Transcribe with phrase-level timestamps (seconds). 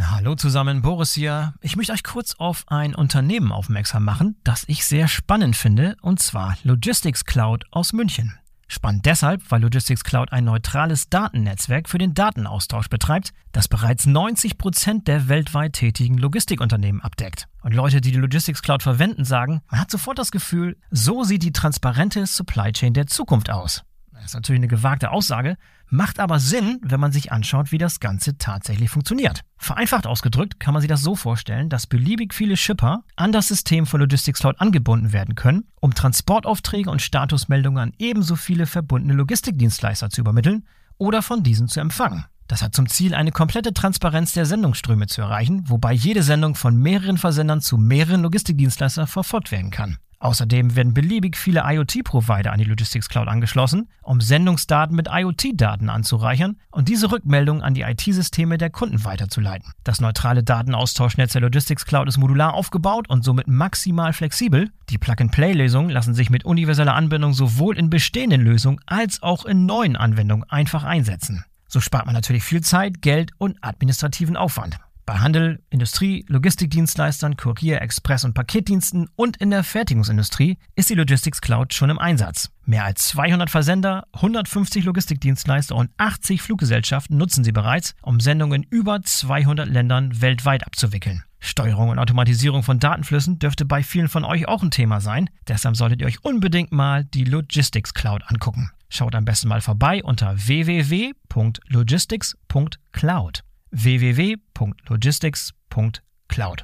[0.00, 1.54] Hallo zusammen, Boris hier.
[1.60, 6.18] Ich möchte euch kurz auf ein Unternehmen aufmerksam machen, das ich sehr spannend finde, und
[6.18, 8.36] zwar Logistics Cloud aus München.
[8.66, 14.58] Spannend deshalb, weil Logistics Cloud ein neutrales Datennetzwerk für den Datenaustausch betreibt, das bereits 90
[14.58, 17.46] Prozent der weltweit tätigen Logistikunternehmen abdeckt.
[17.62, 21.44] Und Leute, die die Logistics Cloud verwenden, sagen, man hat sofort das Gefühl, so sieht
[21.44, 23.84] die transparente Supply Chain der Zukunft aus.
[24.12, 25.56] Das ist natürlich eine gewagte Aussage,
[25.88, 29.40] macht aber Sinn, wenn man sich anschaut, wie das Ganze tatsächlich funktioniert.
[29.56, 33.86] Vereinfacht ausgedrückt kann man sich das so vorstellen, dass beliebig viele Shipper an das System
[33.86, 40.10] von Logistics Cloud angebunden werden können, um Transportaufträge und Statusmeldungen an ebenso viele verbundene Logistikdienstleister
[40.10, 40.66] zu übermitteln
[40.98, 42.24] oder von diesen zu empfangen.
[42.46, 46.76] Das hat zum Ziel, eine komplette Transparenz der Sendungsströme zu erreichen, wobei jede Sendung von
[46.76, 49.96] mehreren Versendern zu mehreren Logistikdienstleistern verfolgt werden kann.
[50.24, 56.56] Außerdem werden beliebig viele IoT-Provider an die Logistics Cloud angeschlossen, um Sendungsdaten mit IoT-Daten anzureichern
[56.70, 59.74] und diese Rückmeldungen an die IT-Systeme der Kunden weiterzuleiten.
[59.84, 64.70] Das neutrale Datenaustauschnetz der Logistics Cloud ist modular aufgebaut und somit maximal flexibel.
[64.88, 69.94] Die Plug-and-Play-Lösungen lassen sich mit universeller Anbindung sowohl in bestehenden Lösungen als auch in neuen
[69.94, 71.44] Anwendungen einfach einsetzen.
[71.68, 74.78] So spart man natürlich viel Zeit, Geld und administrativen Aufwand.
[75.06, 81.42] Bei Handel, Industrie, Logistikdienstleistern, Kurier, Express- und Paketdiensten und in der Fertigungsindustrie ist die Logistics
[81.42, 82.48] Cloud schon im Einsatz.
[82.64, 88.68] Mehr als 200 Versender, 150 Logistikdienstleister und 80 Fluggesellschaften nutzen sie bereits, um Sendungen in
[88.70, 91.22] über 200 Ländern weltweit abzuwickeln.
[91.38, 95.28] Steuerung und Automatisierung von Datenflüssen dürfte bei vielen von euch auch ein Thema sein.
[95.48, 98.70] Deshalb solltet ihr euch unbedingt mal die Logistics Cloud angucken.
[98.88, 106.62] Schaut am besten mal vorbei unter www.logistics.cloud www.logistics.cloud.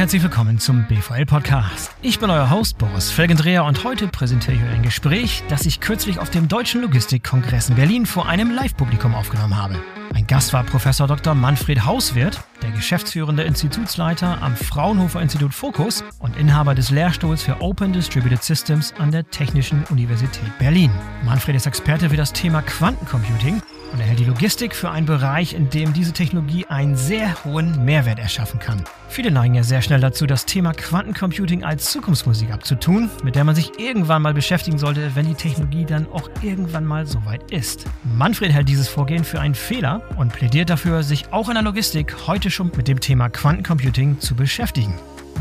[0.00, 1.90] herzlich willkommen zum BVL Podcast.
[2.00, 5.78] Ich bin euer Host Boris Felgendreher und heute präsentiere ich euch ein Gespräch, das ich
[5.78, 9.76] kürzlich auf dem Deutschen Logistikkongress in Berlin vor einem Live-Publikum aufgenommen habe.
[10.14, 11.34] Mein Gast war Professor Dr.
[11.34, 17.92] Manfred Hauswirth, der geschäftsführende Institutsleiter am Fraunhofer Institut Focus und Inhaber des Lehrstuhls für Open
[17.92, 20.90] Distributed Systems an der Technischen Universität Berlin.
[21.26, 23.60] Manfred ist Experte für das Thema Quantencomputing
[23.92, 27.84] und er hält die Logistik für einen Bereich, in dem diese Technologie einen sehr hohen
[27.84, 28.84] Mehrwert erschaffen kann.
[29.08, 33.54] Viele neigen ja sehr schnell dazu, das Thema Quantencomputing als Zukunftsmusik abzutun, mit der man
[33.54, 37.84] sich irgendwann mal beschäftigen sollte, wenn die Technologie dann auch irgendwann mal soweit ist.
[38.16, 42.26] Manfred hält dieses Vorgehen für einen Fehler und plädiert dafür, sich auch in der Logistik
[42.26, 44.94] heute schon mit dem Thema Quantencomputing zu beschäftigen.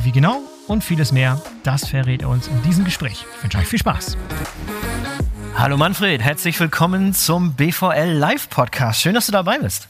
[0.04, 3.26] Wie genau und vieles mehr, das verrät er uns in diesem Gespräch.
[3.38, 4.18] Ich wünsche euch viel Spaß.
[5.56, 9.02] Hallo Manfred, herzlich willkommen zum BVL Live Podcast.
[9.02, 9.88] Schön, dass du dabei bist.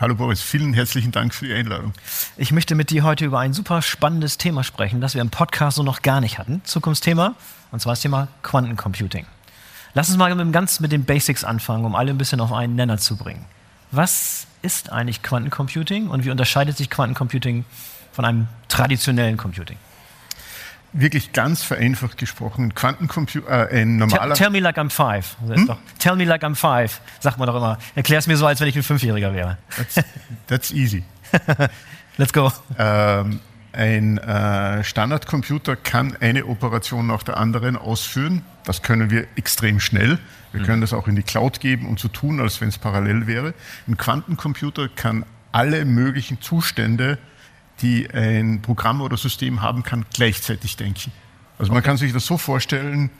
[0.00, 1.92] Hallo Boris, vielen herzlichen Dank für die Einladung.
[2.36, 5.76] Ich möchte mit dir heute über ein super spannendes Thema sprechen, das wir im Podcast
[5.76, 6.62] so noch gar nicht hatten.
[6.64, 7.34] Zukunftsthema,
[7.72, 9.26] und zwar das Thema Quantencomputing.
[9.94, 12.74] Lass uns mal mit, ganz mit den Basics anfangen, um alle ein bisschen auf einen
[12.74, 13.44] Nenner zu bringen.
[13.90, 17.64] Was ist eigentlich Quantencomputing und wie unterscheidet sich Quantencomputing
[18.12, 19.78] von einem traditionellen Computing?
[21.00, 24.34] Wirklich ganz vereinfacht gesprochen, Quantencomputer, äh, ein normaler.
[24.34, 25.36] Tell, tell, me like I'm five.
[25.46, 25.70] Hm?
[25.98, 27.78] Tell me like I'm five, sagt man doch immer.
[27.94, 29.58] Erklär es mir so, als wenn ich ein Fünfjähriger wäre.
[29.76, 30.06] That's,
[30.46, 31.04] that's easy.
[32.16, 32.50] Let's go.
[32.78, 33.40] Ähm,
[33.72, 38.42] ein äh, Standardcomputer kann eine Operation nach der anderen ausführen.
[38.64, 40.18] Das können wir extrem schnell.
[40.52, 40.64] Wir mhm.
[40.64, 43.52] können das auch in die Cloud geben und so tun, als wenn es parallel wäre.
[43.86, 47.18] Ein Quantencomputer kann alle möglichen Zustände
[47.82, 51.12] die ein Programm oder System haben kann, gleichzeitig denken.
[51.58, 53.10] Also man kann sich das so vorstellen,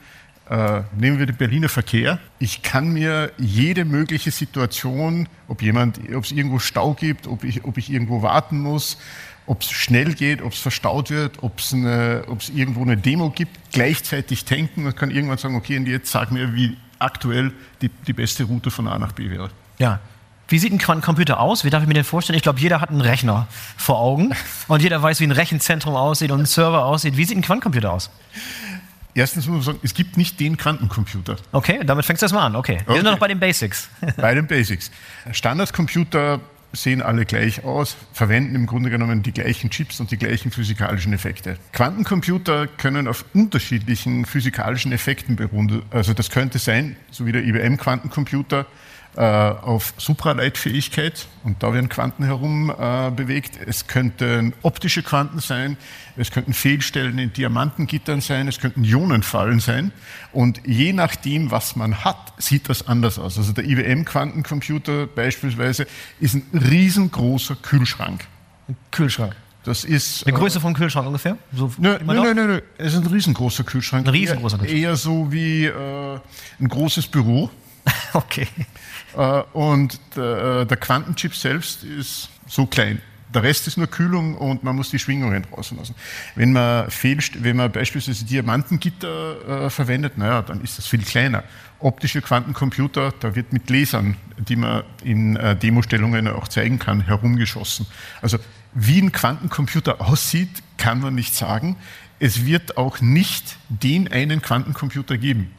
[0.49, 2.19] äh, nehmen wir den Berliner Verkehr.
[2.39, 7.65] Ich kann mir jede mögliche Situation, ob jemand, ob es irgendwo Stau gibt, ob ich,
[7.65, 8.97] ob ich irgendwo warten muss,
[9.45, 14.45] ob es schnell geht, ob es verstaut wird, ob es irgendwo eine Demo gibt, gleichzeitig
[14.45, 17.51] denken und kann irgendwann sagen, okay, und jetzt sag mir, wie aktuell
[17.81, 19.49] die, die beste Route von A nach B wäre.
[19.79, 19.99] Ja,
[20.47, 21.65] wie sieht ein Quantencomputer aus?
[21.65, 22.37] Wie darf ich mir den vorstellen?
[22.37, 24.33] Ich glaube, jeder hat einen Rechner vor Augen
[24.67, 27.17] und jeder weiß, wie ein Rechenzentrum aussieht und ein Server aussieht.
[27.17, 28.09] Wie sieht ein Quantencomputer aus?
[29.13, 31.37] Erstens muss man sagen, es gibt nicht den Quantencomputer.
[31.51, 32.55] Okay, damit fängst du das mal an.
[32.55, 33.01] Okay, wir okay.
[33.01, 33.89] sind noch bei den Basics.
[34.17, 34.91] Bei den Basics.
[35.31, 36.39] Standardcomputer
[36.73, 41.13] sehen alle gleich aus, verwenden im Grunde genommen die gleichen Chips und die gleichen physikalischen
[41.13, 41.57] Effekte.
[41.73, 45.81] Quantencomputer können auf unterschiedlichen physikalischen Effekten beruhen.
[45.89, 48.65] Also das könnte sein, so wie der IBM-Quantencomputer,
[49.21, 53.57] auf Supraleitfähigkeit und da werden Quanten herum äh, bewegt.
[53.65, 55.77] Es könnten optische Quanten sein,
[56.15, 59.91] es könnten Fehlstellen in Diamantengittern sein, es könnten Ionenfallen sein
[60.31, 63.37] und je nachdem, was man hat, sieht das anders aus.
[63.37, 65.87] Also der IBM-Quantencomputer beispielsweise
[66.19, 68.25] ist ein riesengroßer Kühlschrank.
[68.67, 69.35] Ein Kühlschrank.
[69.63, 70.25] Das ist.
[70.25, 71.37] Die Größe äh, vom Kühlschrank ungefähr?
[71.53, 72.61] So nö, nö, nö, nö, nö.
[72.77, 74.07] Es ist ein riesengroßer Kühlschrank.
[74.07, 74.81] Ein riesengroßer Kühlschrank.
[74.81, 76.19] Eher so wie äh,
[76.59, 77.49] ein großes Büro.
[78.13, 78.47] okay.
[79.17, 83.01] Äh, und der, äh, der Quantenchip selbst ist so klein.
[83.33, 85.95] Der Rest ist nur Kühlung und man muss die Schwingungen draußen lassen.
[86.35, 91.43] Wenn man, fehlst, wenn man beispielsweise Diamantengitter äh, verwendet, naja, dann ist das viel kleiner.
[91.79, 97.85] Optische Quantencomputer, da wird mit Lasern, die man in äh, Demostellungen auch zeigen kann, herumgeschossen.
[98.21, 98.37] Also
[98.73, 101.75] wie ein Quantencomputer aussieht, kann man nicht sagen.
[102.19, 105.51] Es wird auch nicht den einen Quantencomputer geben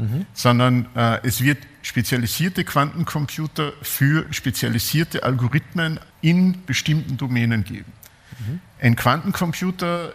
[0.00, 0.26] mhm.
[0.32, 7.92] sondern äh, es wird spezialisierte Quantencomputer für spezialisierte Algorithmen in bestimmten Domänen geben.
[8.38, 8.60] Mhm.
[8.80, 10.12] Ein Quantencomputer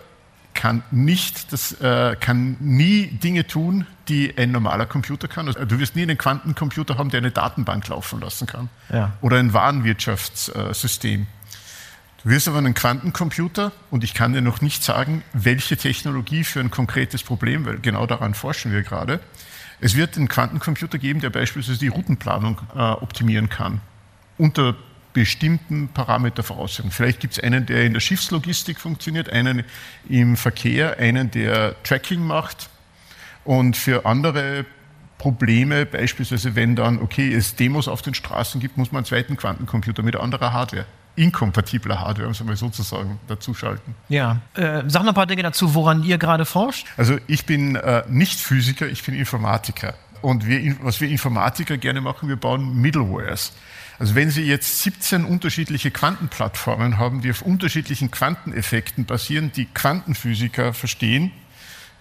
[0.53, 5.47] kann nicht, das äh, kann nie Dinge tun, die ein normaler Computer kann.
[5.47, 8.69] Also, du wirst nie einen Quantencomputer haben, der eine Datenbank laufen lassen kann.
[8.91, 9.13] Ja.
[9.21, 11.27] Oder ein Warenwirtschaftssystem.
[12.23, 16.59] Du wirst aber einen Quantencomputer, und ich kann dir noch nicht sagen, welche Technologie für
[16.59, 19.19] ein konkretes Problem, weil genau daran forschen wir gerade,
[19.79, 23.81] es wird einen Quantencomputer geben, der beispielsweise die Routenplanung äh, optimieren kann.
[24.37, 24.75] Unter
[25.13, 26.91] bestimmten Parametervoraussetzungen.
[26.91, 29.63] Vielleicht gibt es einen, der in der Schiffslogistik funktioniert, einen
[30.09, 32.69] im Verkehr, einen, der Tracking macht.
[33.45, 34.65] Und für andere
[35.17, 39.37] Probleme, beispielsweise wenn dann, okay, es Demos auf den Straßen gibt, muss man einen zweiten
[39.37, 40.85] Quantencomputer mit anderer Hardware
[41.15, 43.95] inkompatibler Hardware, muss man sozusagen dazuschalten.
[44.09, 46.87] Ja, äh, sag noch ein paar Dinge dazu, woran ihr gerade forscht.
[46.97, 49.95] Also ich bin äh, nicht Physiker, ich bin Informatiker.
[50.21, 53.53] Und wir, was wir Informatiker gerne machen, wir bauen Middlewares.
[53.99, 60.73] Also wenn Sie jetzt 17 unterschiedliche Quantenplattformen haben, die auf unterschiedlichen Quanteneffekten basieren, die Quantenphysiker
[60.73, 61.31] verstehen,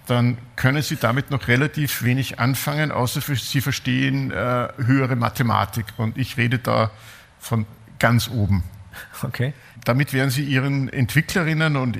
[0.06, 5.86] dann können Sie damit noch relativ wenig anfangen, außer Sie verstehen äh, höhere Mathematik.
[5.96, 6.90] Und ich rede da
[7.38, 7.64] von
[7.98, 8.64] ganz oben.
[9.22, 9.52] Okay.
[9.84, 11.98] Damit werden Sie Ihren Entwicklerinnen und,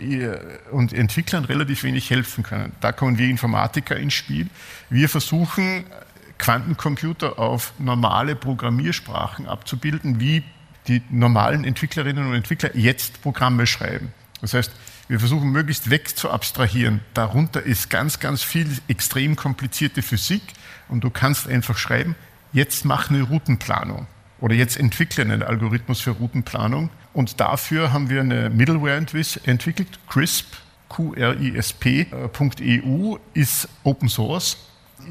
[0.70, 2.72] und Entwicklern relativ wenig helfen können.
[2.80, 4.48] Da kommen wir Informatiker ins Spiel.
[4.90, 5.84] Wir versuchen,
[6.38, 10.42] Quantencomputer auf normale Programmiersprachen abzubilden, wie
[10.88, 14.12] die normalen Entwicklerinnen und Entwickler jetzt Programme schreiben.
[14.40, 14.72] Das heißt,
[15.08, 17.00] wir versuchen möglichst weg zu abstrahieren.
[17.14, 20.42] Darunter ist ganz, ganz viel extrem komplizierte Physik
[20.88, 22.14] und du kannst einfach schreiben,
[22.52, 24.06] jetzt mach eine Routenplanung
[24.40, 26.90] oder jetzt entwickeln einen Algorithmus für Routenplanung.
[27.12, 30.46] Und dafür haben wir eine Middleware entwickelt, CRISP,
[30.88, 32.06] QRISP.eu,
[33.32, 34.56] ist Open Source,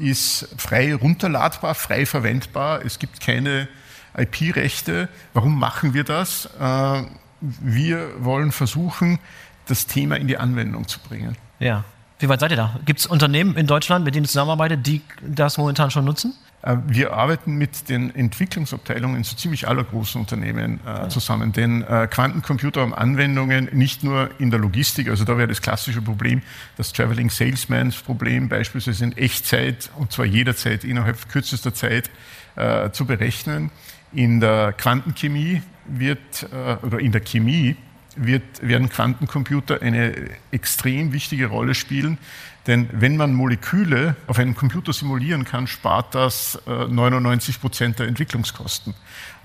[0.00, 2.84] ist frei runterladbar, frei verwendbar.
[2.84, 3.68] Es gibt keine
[4.16, 5.08] IP-Rechte.
[5.32, 6.48] Warum machen wir das?
[6.60, 7.02] Äh,
[7.40, 9.18] wir wollen versuchen,
[9.66, 11.36] das Thema in die Anwendung zu bringen.
[11.58, 11.84] Ja.
[12.20, 12.78] Wie weit seid ihr da?
[12.84, 16.32] Gibt es Unternehmen in Deutschland, mit denen ihr zusammenarbeitet, die das momentan schon nutzen?
[16.64, 21.82] Äh, wir arbeiten mit den Entwicklungsabteilungen in so ziemlich aller großen Unternehmen äh, zusammen, denn
[21.82, 26.42] äh, Quantencomputer haben Anwendungen nicht nur in der Logistik, also da wäre das klassische Problem,
[26.76, 32.10] das Traveling Salesmans Problem beispielsweise in Echtzeit und zwar jederzeit innerhalb kürzester Zeit
[32.56, 33.70] äh, zu berechnen.
[34.12, 37.76] In der Quantenchemie wird, äh, oder in der Chemie
[38.16, 40.14] wird, werden Quantencomputer eine
[40.50, 42.18] extrem wichtige Rolle spielen,
[42.66, 48.08] denn wenn man Moleküle auf einem Computer simulieren kann, spart das 99 äh, Prozent der
[48.08, 48.94] Entwicklungskosten.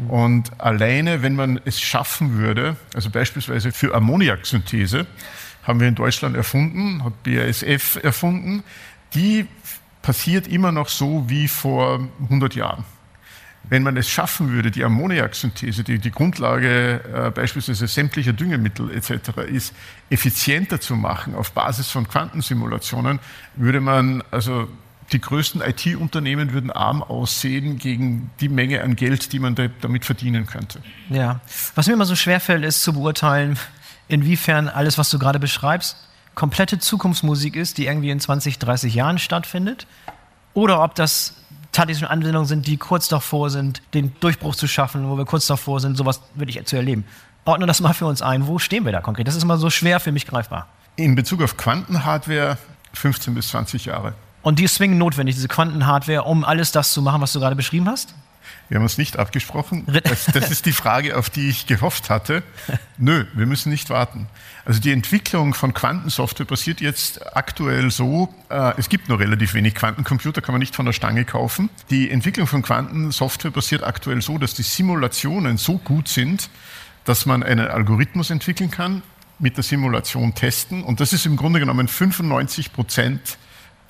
[0.07, 5.05] Und alleine, wenn man es schaffen würde, also beispielsweise für Ammoniaksynthese,
[5.63, 8.63] haben wir in Deutschland erfunden, hat BASF erfunden,
[9.13, 9.45] die
[10.01, 12.85] passiert immer noch so wie vor 100 Jahren.
[13.63, 19.37] Wenn man es schaffen würde, die Ammoniaksynthese, die die Grundlage äh, beispielsweise sämtlicher Düngemittel etc.
[19.47, 19.73] ist,
[20.09, 23.19] effizienter zu machen auf Basis von Quantensimulationen,
[23.55, 24.67] würde man also
[25.11, 30.45] die größten IT-Unternehmen würden arm aussehen gegen die Menge an Geld, die man damit verdienen
[30.45, 30.81] könnte.
[31.09, 31.39] Ja,
[31.75, 33.57] was mir immer so schwerfällt, ist zu beurteilen,
[34.07, 35.97] inwiefern alles, was du gerade beschreibst,
[36.35, 39.87] komplette Zukunftsmusik ist, die irgendwie in 20, 30 Jahren stattfindet,
[40.53, 41.35] oder ob das
[41.75, 45.79] schon Anwendungen sind, die kurz davor sind, den Durchbruch zu schaffen, wo wir kurz davor
[45.79, 47.05] sind, sowas wirklich zu erleben.
[47.45, 48.47] Ordne das mal für uns ein.
[48.47, 49.27] Wo stehen wir da konkret?
[49.27, 50.67] Das ist immer so schwer für mich greifbar.
[50.97, 52.57] In Bezug auf Quantenhardware
[52.93, 54.13] 15 bis 20 Jahre.
[54.41, 57.55] Und die ist zwingend notwendig, diese Quantenhardware, um alles das zu machen, was du gerade
[57.55, 58.13] beschrieben hast?
[58.69, 59.83] Wir haben uns nicht abgesprochen.
[59.87, 62.43] Das, das, ist die Frage, auf die ich gehofft hatte.
[62.99, 64.27] Nö, wir müssen nicht warten.
[64.63, 69.73] Also die Entwicklung von Quantensoftware passiert jetzt aktuell so, äh, es gibt nur relativ wenig
[69.73, 71.71] Quantencomputer, kann man nicht von der Stange kaufen.
[71.89, 76.51] Die Entwicklung von Quantensoftware passiert aktuell so, dass die Simulationen so gut sind,
[77.05, 79.01] dass man einen Algorithmus entwickeln kann,
[79.39, 80.83] mit der Simulation testen.
[80.83, 83.39] Und das ist im Grunde genommen 95 Prozent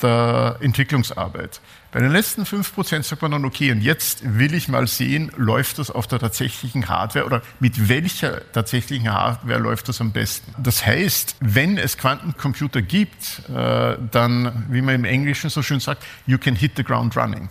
[0.01, 1.61] der Entwicklungsarbeit.
[1.91, 5.79] Bei den letzten 5% sagt man dann, okay, und jetzt will ich mal sehen, läuft
[5.79, 10.53] das auf der tatsächlichen Hardware oder mit welcher tatsächlichen Hardware läuft das am besten.
[10.61, 16.05] Das heißt, wenn es Quantencomputer gibt, äh, dann, wie man im Englischen so schön sagt,
[16.27, 17.49] you can hit the ground running.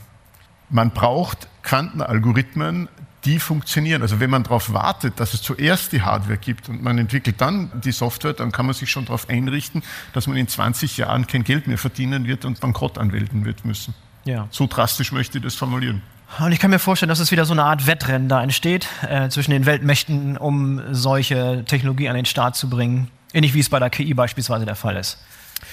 [0.71, 2.89] Man braucht Quantenalgorithmen,
[3.25, 4.03] die funktionieren.
[4.03, 7.71] Also wenn man darauf wartet, dass es zuerst die Hardware gibt und man entwickelt dann
[7.83, 9.83] die Software, dann kann man sich schon darauf einrichten,
[10.13, 13.95] dass man in 20 Jahren kein Geld mehr verdienen wird und Bankrott anmelden wird müssen.
[14.25, 14.47] Ja.
[14.51, 16.03] So drastisch möchte ich das formulieren.
[16.39, 19.29] Und ich kann mir vorstellen, dass es wieder so eine Art Wettrennen da entsteht äh,
[19.31, 23.11] zwischen den Weltmächten, um solche Technologie an den Start zu bringen.
[23.33, 25.19] Ähnlich wie es bei der KI beispielsweise der Fall ist.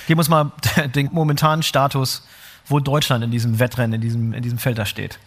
[0.07, 0.51] Geben uns mal
[0.95, 2.25] den momentanen Status,
[2.67, 5.19] wo Deutschland in diesem Wettrennen, in diesem, in diesem Feld da steht.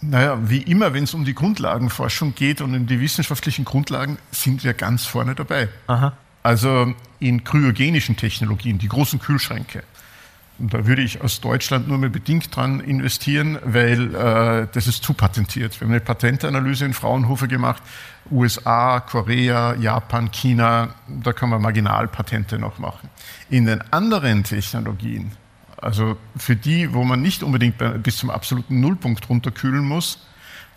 [0.00, 4.62] Naja, wie immer, wenn es um die Grundlagenforschung geht und um die wissenschaftlichen Grundlagen, sind
[4.62, 5.68] wir ganz vorne dabei.
[5.86, 6.12] Aha.
[6.42, 9.82] Also in kryogenischen Technologien, die großen Kühlschränke.
[10.58, 15.02] Und da würde ich aus Deutschland nur mehr bedingt dran investieren, weil äh, das ist
[15.02, 15.78] zu patentiert.
[15.80, 17.82] Wir haben eine Patentanalyse in Fraunhofer gemacht.
[18.30, 23.10] USA, Korea, Japan, China, da kann man Marginalpatente noch machen.
[23.50, 25.32] In den anderen Technologien,
[25.86, 30.18] also für die, wo man nicht unbedingt bis zum absoluten Nullpunkt runterkühlen muss,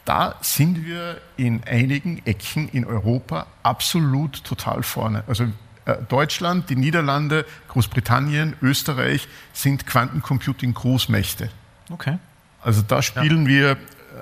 [0.05, 5.23] da sind wir in einigen Ecken in Europa absolut total vorne.
[5.27, 5.45] Also
[5.85, 11.49] äh, Deutschland, die Niederlande, Großbritannien, Österreich sind Quantencomputing-Großmächte.
[11.89, 12.19] Okay.
[12.61, 13.47] Also da spielen, ja.
[13.47, 13.71] wir,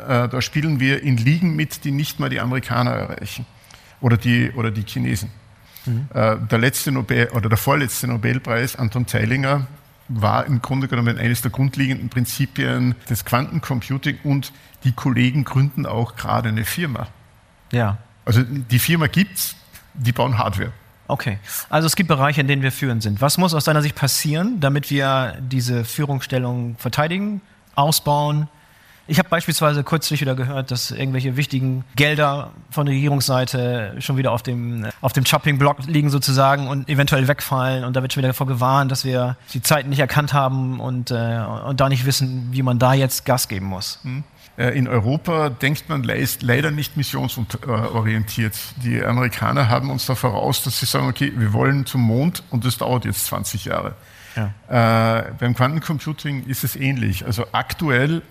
[0.08, 3.46] äh, da spielen wir in Ligen mit, die nicht mal die Amerikaner erreichen
[4.00, 5.32] oder die, oder die Chinesen.
[5.86, 6.08] Mhm.
[6.14, 9.68] Äh, der letzte Nobel oder der vorletzte Nobelpreis, Anton Zeilinger,
[10.10, 16.16] war im Grunde genommen eines der grundlegenden Prinzipien des Quantencomputing und die Kollegen gründen auch
[16.16, 17.08] gerade eine Firma.
[17.72, 17.98] Ja.
[18.26, 19.56] Also die Firma gibt's,
[19.94, 20.72] die bauen Hardware.
[21.10, 23.22] Okay, also es gibt Bereiche, in denen wir führend sind.
[23.22, 27.42] Was muss aus deiner Sicht passieren, damit wir diese Führungsstellung verteidigen,
[27.76, 28.50] ausbauen,
[29.08, 34.32] ich habe beispielsweise kürzlich wieder gehört, dass irgendwelche wichtigen Gelder von der Regierungsseite schon wieder
[34.32, 37.84] auf dem, auf dem Chopping-Block liegen sozusagen und eventuell wegfallen.
[37.86, 41.12] Und da wird schon wieder davor gewarnt, dass wir die Zeiten nicht erkannt haben und,
[41.12, 44.00] äh, und da nicht wissen, wie man da jetzt Gas geben muss.
[44.04, 44.24] Hm.
[44.58, 48.56] Äh, in Europa denkt man leider nicht missionsorientiert.
[48.84, 52.66] Die Amerikaner haben uns da voraus, dass sie sagen, okay, wir wollen zum Mond und
[52.66, 53.96] das dauert jetzt 20 Jahre.
[54.36, 55.20] Ja.
[55.20, 57.26] Äh, beim Quantencomputing ist es ähnlich.
[57.26, 58.22] Also aktuell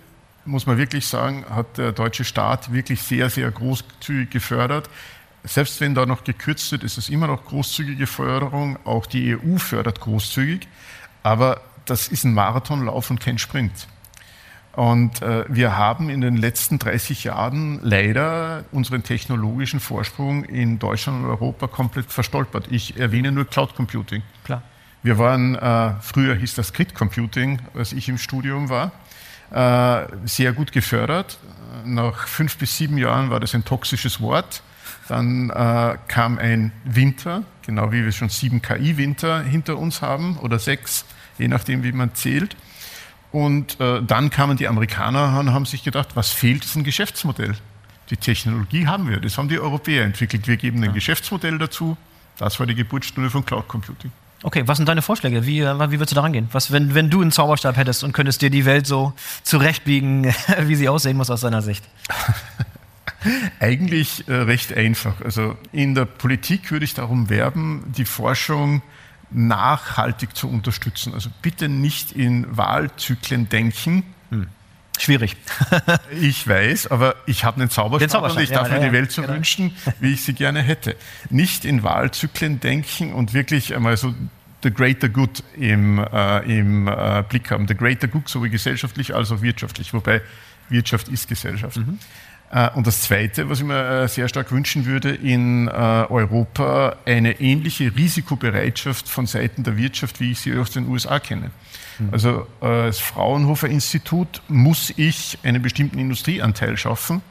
[0.47, 4.89] muss man wirklich sagen, hat der deutsche Staat wirklich sehr, sehr großzügig gefördert.
[5.43, 8.77] Selbst wenn da noch gekürzt wird, ist es immer noch großzügige Förderung.
[8.85, 10.67] Auch die EU fördert großzügig.
[11.23, 13.87] Aber das ist ein Marathonlauf und kein Sprint.
[14.73, 21.23] Und äh, wir haben in den letzten 30 Jahren leider unseren technologischen Vorsprung in Deutschland
[21.23, 22.67] und Europa komplett verstolpert.
[22.69, 24.21] Ich erwähne nur Cloud Computing.
[24.43, 24.61] Klar.
[25.01, 28.91] Wir waren, äh, früher hieß das Grid Computing, als ich im Studium war.
[29.51, 31.37] Äh, sehr gut gefördert.
[31.85, 34.61] Nach fünf bis sieben Jahren war das ein toxisches Wort.
[35.07, 40.59] Dann äh, kam ein Winter, genau wie wir schon sieben KI-Winter hinter uns haben oder
[40.59, 41.05] sechs,
[41.37, 42.57] je nachdem, wie man zählt.
[43.31, 47.55] Und äh, dann kamen die Amerikaner und haben sich gedacht, was fehlt, ist ein Geschäftsmodell.
[48.09, 50.47] Die Technologie haben wir, das haben die Europäer entwickelt.
[50.47, 50.91] Wir geben ein ja.
[50.91, 51.97] Geschäftsmodell dazu.
[52.37, 54.11] Das war die Geburtsstunde von Cloud Computing.
[54.43, 55.45] Okay, was sind deine Vorschläge?
[55.45, 56.47] Wie, äh, wie würdest du da rangehen?
[56.51, 59.13] Was, wenn, wenn du einen Zauberstab hättest und könntest dir die Welt so
[59.43, 61.83] zurechtbiegen, wie sie aussehen muss aus deiner Sicht?
[63.59, 65.21] Eigentlich äh, recht einfach.
[65.21, 68.83] Also in der Politik würde ich darum werben, die Forschung
[69.31, 71.13] nachhaltig zu unterstützen.
[71.13, 74.03] Also bitte nicht in Wahlzyklen denken.
[74.97, 75.35] Schwierig.
[76.11, 78.93] ich weiß, aber ich habe einen Zauberstab, Zauberstab und ich darf ja, mir ja, die
[78.93, 79.35] Welt so genau.
[79.35, 80.95] wünschen, wie ich sie gerne hätte.
[81.29, 84.13] Nicht in Wahlzyklen denken und wirklich einmal so
[84.63, 87.67] the greater good im, äh, im äh, Blick haben.
[87.67, 90.21] The greater good sowohl gesellschaftlich als auch wirtschaftlich, wobei
[90.69, 91.77] Wirtschaft ist Gesellschaft.
[91.77, 91.99] Mhm.
[92.51, 96.95] Äh, und das Zweite, was ich mir äh, sehr stark wünschen würde, in äh, Europa
[97.05, 101.51] eine ähnliche Risikobereitschaft von Seiten der Wirtschaft, wie ich sie aus den USA kenne.
[101.99, 102.09] Mhm.
[102.11, 107.21] Also als Fraunhofer Institut muss ich einen bestimmten Industrieanteil schaffen.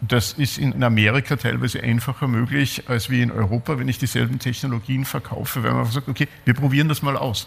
[0.00, 5.04] Das ist in Amerika teilweise einfacher möglich als wie in Europa, wenn ich dieselben Technologien
[5.04, 7.46] verkaufe, weil man sagt, okay, wir probieren das mal aus.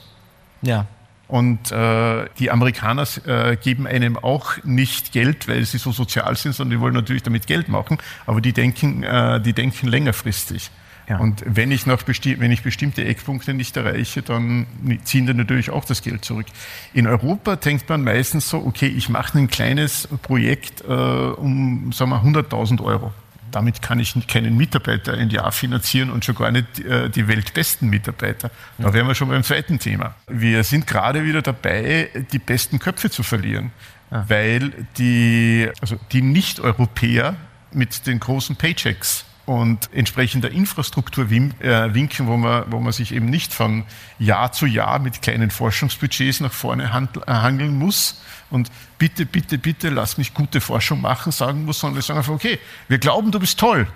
[0.61, 0.87] Ja.
[1.27, 6.53] Und äh, die Amerikaner äh, geben einem auch nicht Geld, weil sie so sozial sind,
[6.53, 10.69] sondern die wollen natürlich damit Geld machen, aber die denken, äh, die denken längerfristig.
[11.07, 11.19] Ja.
[11.19, 14.65] Und wenn ich, noch wenn ich bestimmte Eckpunkte nicht erreiche, dann
[15.03, 16.47] ziehen die natürlich auch das Geld zurück.
[16.93, 22.09] In Europa denkt man meistens so, okay, ich mache ein kleines Projekt äh, um sagen
[22.09, 23.13] wir, 100.000 Euro.
[23.55, 27.89] Damit kann ich keinen Mitarbeiter ein Jahr finanzieren und schon gar nicht äh, die weltbesten
[27.89, 28.51] Mitarbeiter.
[28.77, 30.15] Da wären wir schon beim zweiten Thema.
[30.27, 33.71] Wir sind gerade wieder dabei, die besten Köpfe zu verlieren,
[34.11, 34.25] ja.
[34.27, 37.35] weil die, also die Nicht-Europäer
[37.71, 43.27] mit den großen Paychecks und entsprechender Infrastruktur äh, winken, wo man, wo man sich eben
[43.27, 43.83] nicht von
[44.17, 49.89] Jahr zu Jahr mit kleinen Forschungsbudgets nach vorne äh, hangeln muss und bitte, bitte, bitte,
[49.89, 53.39] lass mich gute Forschung machen, sagen muss, sondern wir sagen einfach, okay, wir glauben, du
[53.39, 53.87] bist toll.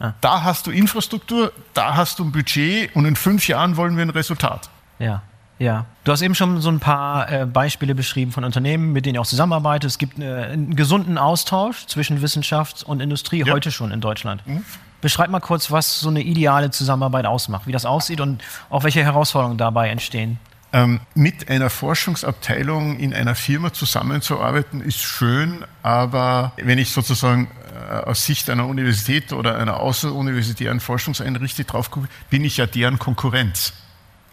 [0.00, 0.14] Ja.
[0.20, 4.02] Da hast du Infrastruktur, da hast du ein Budget und in fünf Jahren wollen wir
[4.02, 4.70] ein Resultat.
[4.98, 5.22] Ja.
[5.58, 9.14] Ja, du hast eben schon so ein paar äh, Beispiele beschrieben von Unternehmen, mit denen
[9.14, 9.90] ihr auch zusammenarbeitet.
[9.90, 13.54] Es gibt äh, einen gesunden Austausch zwischen Wissenschaft und Industrie ja.
[13.54, 14.46] heute schon in Deutschland.
[14.46, 14.64] Mhm.
[15.06, 19.04] Beschreib mal kurz, was so eine ideale Zusammenarbeit ausmacht, wie das aussieht und auch welche
[19.04, 20.40] Herausforderungen dabei entstehen.
[20.72, 27.48] Ähm, mit einer Forschungsabteilung in einer Firma zusammenzuarbeiten ist schön, aber wenn ich sozusagen
[27.88, 32.98] äh, aus Sicht einer Universität oder einer außeruniversitären Forschungseinrichtung drauf gucke, bin ich ja deren
[32.98, 33.74] Konkurrenz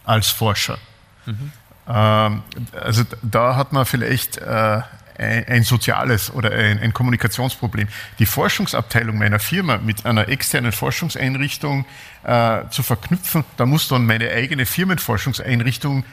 [0.05, 0.79] als Forscher.
[1.27, 1.51] Mhm.
[1.87, 2.41] Ähm,
[2.81, 4.81] also da hat man vielleicht äh,
[5.17, 7.87] ein, soziales oder ein, ein, Kommunikationsproblem.
[8.19, 11.85] Die Forschungsabteilung meiner Firma mit einer externen Forschungseinrichtung
[12.23, 16.03] äh, zu verknüpfen, da muss dann meine eigene Firmenforschungseinrichtung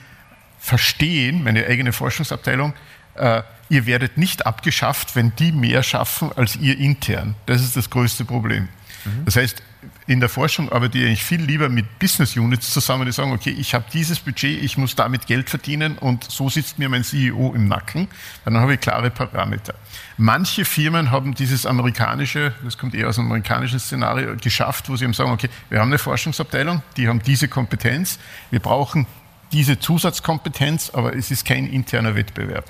[0.59, 2.75] verstehen, meine eigene Forschungsabteilung,
[3.15, 7.35] äh, ihr werdet nicht abgeschafft, wenn die mehr schaffen als ihr intern.
[7.47, 8.69] Das ist das größte Problem.
[9.05, 9.25] Mhm.
[9.25, 9.63] Das heißt,
[10.11, 13.51] in der Forschung arbeite ich eigentlich viel lieber mit Business Units zusammen, die sagen, okay,
[13.51, 17.55] ich habe dieses Budget, ich muss damit Geld verdienen und so sitzt mir mein CEO
[17.55, 18.09] im Nacken.
[18.45, 19.73] Dann habe ich klare Parameter.
[20.17, 25.05] Manche Firmen haben dieses amerikanische, das kommt eher aus dem amerikanischen Szenario, geschafft, wo sie
[25.05, 28.19] eben sagen, okay, wir haben eine Forschungsabteilung, die haben diese Kompetenz,
[28.51, 29.07] wir brauchen
[29.53, 32.65] diese Zusatzkompetenz, aber es ist kein interner Wettbewerb.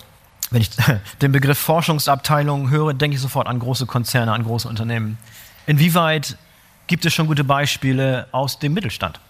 [0.50, 0.68] Wenn ich
[1.22, 5.16] den Begriff Forschungsabteilung höre, denke ich sofort an große Konzerne, an große Unternehmen.
[5.66, 6.36] Inwieweit
[6.90, 9.20] gibt es schon gute Beispiele aus dem Mittelstand?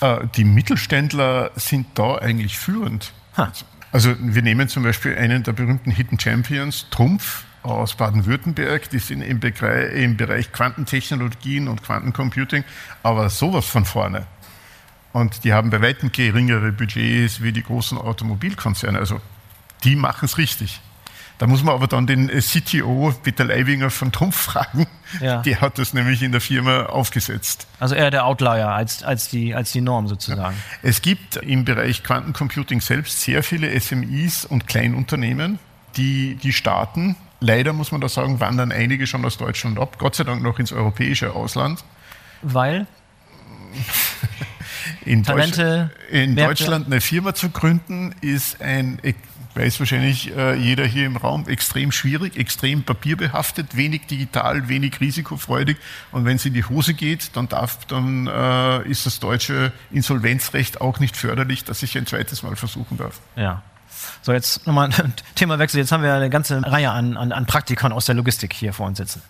[0.00, 3.12] Äh, die Mittelständler sind da eigentlich führend.
[3.36, 3.52] Ha.
[3.92, 9.22] Also wir nehmen zum Beispiel einen der berühmten Hidden Champions, Trumpf aus Baden-Württemberg, die sind
[9.22, 12.64] im Bereich, im Bereich Quantentechnologien und Quantencomputing,
[13.04, 14.26] aber sowas von vorne.
[15.12, 18.98] Und die haben bei weitem geringere Budgets wie die großen Automobilkonzerne.
[18.98, 19.20] Also
[19.84, 20.80] die machen es richtig.
[21.38, 24.86] Da muss man aber dann den CTO Peter Leibinger von Trumpf fragen.
[25.20, 25.42] Ja.
[25.42, 27.66] Der hat das nämlich in der Firma aufgesetzt.
[27.78, 30.56] Also eher der Outlier als, als, die, als die Norm sozusagen.
[30.56, 30.62] Ja.
[30.82, 35.58] Es gibt im Bereich Quantencomputing selbst sehr viele SMIs und Kleinunternehmen,
[35.96, 37.16] die, die starten.
[37.40, 39.98] Leider muss man da sagen, wandern einige schon aus Deutschland ab.
[39.98, 41.84] Gott sei Dank noch ins europäische Ausland.
[42.40, 42.86] Weil?
[45.04, 48.98] in, Talente, Deutsch, in Deutschland eine Firma zu gründen, ist ein,
[49.56, 55.78] weiß wahrscheinlich äh, jeder hier im Raum, extrem schwierig, extrem papierbehaftet, wenig digital, wenig risikofreudig.
[56.12, 60.80] Und wenn es in die Hose geht, dann, darf, dann äh, ist das deutsche Insolvenzrecht
[60.80, 63.20] auch nicht förderlich, dass ich ein zweites Mal versuchen darf.
[63.34, 63.62] Ja.
[64.22, 64.90] So, jetzt nochmal
[65.34, 65.80] Themawechsel.
[65.80, 68.86] Jetzt haben wir eine ganze Reihe an, an, an Praktikern aus der Logistik hier vor
[68.86, 69.22] uns sitzen,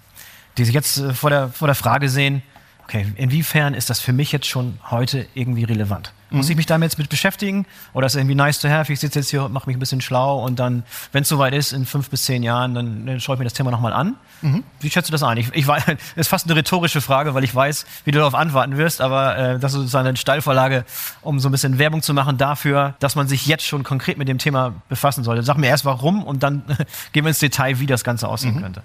[0.58, 2.42] die sich jetzt äh, vor, der, vor der Frage sehen,
[2.84, 6.12] okay, inwiefern ist das für mich jetzt schon heute irgendwie relevant?
[6.30, 7.66] Muss ich mich damit jetzt mit beschäftigen?
[7.92, 8.92] Oder ist es irgendwie nice to have?
[8.92, 11.72] Ich sitze jetzt hier, mache mich ein bisschen schlau und dann, wenn es soweit ist,
[11.72, 14.16] in fünf bis zehn Jahren, dann, dann schaue ich mir das Thema nochmal an.
[14.42, 14.64] Mhm.
[14.80, 15.36] Wie schätzt du das ein?
[15.38, 18.34] Ich, ich weiß, das ist fast eine rhetorische Frage, weil ich weiß, wie du darauf
[18.34, 20.84] antworten wirst, aber äh, das ist sozusagen eine Steilvorlage,
[21.22, 24.28] um so ein bisschen Werbung zu machen dafür, dass man sich jetzt schon konkret mit
[24.28, 25.42] dem Thema befassen sollte.
[25.42, 26.64] Sag mir erst warum und dann
[27.12, 28.62] gehen wir ins Detail, wie das Ganze aussehen mhm.
[28.62, 28.82] könnte.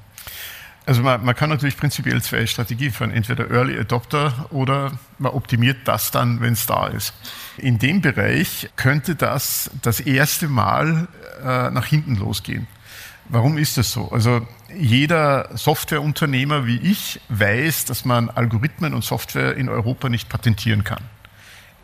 [0.86, 5.78] Also man, man, kann natürlich prinzipiell zwei Strategien fahren, entweder Early Adopter oder man optimiert
[5.86, 7.14] das dann, wenn es da ist.
[7.58, 11.08] In dem Bereich könnte das das erste Mal
[11.44, 12.68] äh, nach hinten losgehen.
[13.30, 14.12] Warum ist das so?
[14.12, 20.84] Also jeder Softwareunternehmer wie ich weiß, dass man Algorithmen und Software in Europa nicht patentieren
[20.84, 21.04] kann.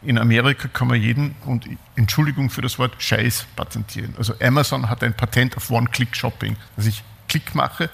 [0.01, 4.15] In Amerika kann man jeden, und Entschuldigung für das Wort, Scheiß patentieren.
[4.17, 7.89] Also Amazon hat ein Patent auf One-Click-Shopping, dass ich Klick mache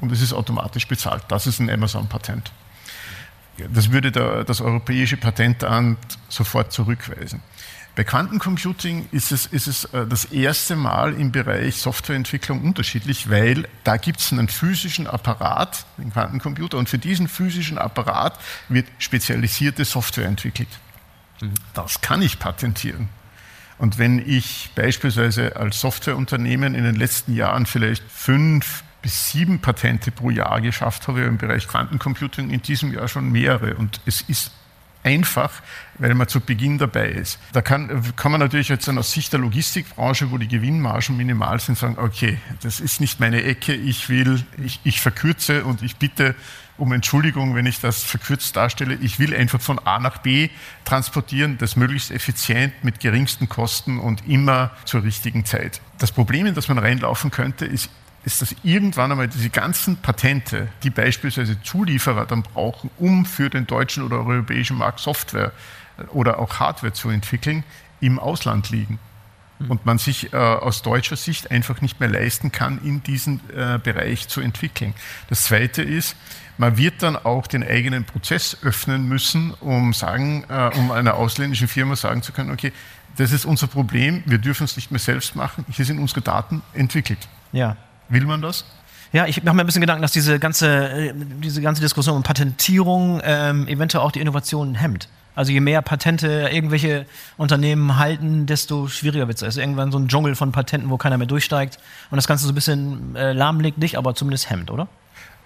[0.00, 1.24] und es ist automatisch bezahlt.
[1.28, 2.52] Das ist ein Amazon-Patent.
[3.72, 7.40] Das würde der, das Europäische Patentamt sofort zurückweisen.
[7.96, 13.68] Bei Quantencomputing ist es, ist es äh, das erste Mal im Bereich Softwareentwicklung unterschiedlich, weil
[13.84, 19.84] da gibt es einen physischen Apparat, den Quantencomputer, und für diesen physischen Apparat wird spezialisierte
[19.84, 20.68] Software entwickelt.
[21.40, 21.54] Mhm.
[21.72, 23.08] Das kann ich patentieren.
[23.78, 30.10] Und wenn ich beispielsweise als Softwareunternehmen in den letzten Jahren vielleicht fünf bis sieben Patente
[30.10, 33.74] pro Jahr geschafft habe im Bereich Quantencomputing, in diesem Jahr schon mehrere.
[33.74, 34.50] Und es ist
[35.02, 35.50] einfach,
[35.98, 37.38] weil man zu Beginn dabei ist.
[37.52, 41.76] Da kann, kann man natürlich jetzt aus Sicht der Logistikbranche, wo die Gewinnmargen minimal sind,
[41.76, 46.34] sagen, okay, das ist nicht meine Ecke, ich will, ich, ich verkürze und ich bitte
[46.78, 48.94] um Entschuldigung, wenn ich das verkürzt darstelle.
[49.02, 50.48] Ich will einfach von A nach B
[50.86, 55.82] transportieren, das möglichst effizient mit geringsten Kosten und immer zur richtigen Zeit.
[55.98, 57.90] Das Problem, in das man reinlaufen könnte, ist
[58.24, 63.66] ist, dass irgendwann einmal diese ganzen Patente, die beispielsweise Zulieferer dann brauchen, um für den
[63.66, 65.52] deutschen oder europäischen Markt Software
[66.12, 67.64] oder auch Hardware zu entwickeln,
[68.00, 68.98] im Ausland liegen.
[69.58, 69.70] Hm.
[69.70, 73.78] Und man sich äh, aus deutscher Sicht einfach nicht mehr leisten kann, in diesem äh,
[73.78, 74.94] Bereich zu entwickeln.
[75.28, 76.16] Das Zweite ist,
[76.56, 81.68] man wird dann auch den eigenen Prozess öffnen müssen, um, sagen, äh, um einer ausländischen
[81.68, 82.72] Firma sagen zu können, okay,
[83.16, 86.62] das ist unser Problem, wir dürfen es nicht mehr selbst machen, hier sind unsere Daten
[86.72, 87.28] entwickelt.
[87.52, 87.76] Ja.
[88.08, 88.64] Will man das?
[89.12, 92.22] Ja, ich mache mir ein bisschen Gedanken, dass diese ganze, äh, diese ganze Diskussion um
[92.22, 95.08] Patentierung ähm, eventuell auch die Innovation hemmt.
[95.36, 99.42] Also je mehr Patente irgendwelche Unternehmen halten, desto schwieriger wird es.
[99.42, 101.78] Es ist irgendwann so ein Dschungel von Patenten, wo keiner mehr durchsteigt
[102.10, 104.88] und das Ganze so ein bisschen äh, lahmlegt, nicht, aber zumindest hemmt, oder?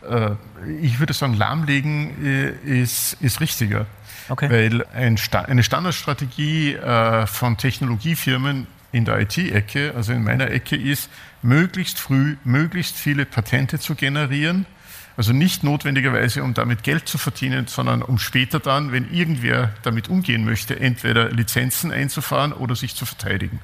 [0.09, 0.31] Äh,
[0.81, 3.87] ich würde sagen, lahmlegen äh, ist, ist richtiger.
[4.29, 4.51] Okay.
[4.51, 10.77] Weil ein Sta eine Standardstrategie äh, von Technologiefirmen in der IT-Ecke, also in meiner Ecke,
[10.77, 11.11] ist,
[11.43, 14.67] möglichst früh möglichst viele Patente zu generieren.
[15.17, 20.09] Also nicht notwendigerweise, um damit Geld zu verdienen, sondern um später dann, wenn irgendwer damit
[20.09, 23.59] umgehen möchte, entweder Lizenzen einzufahren oder sich zu verteidigen.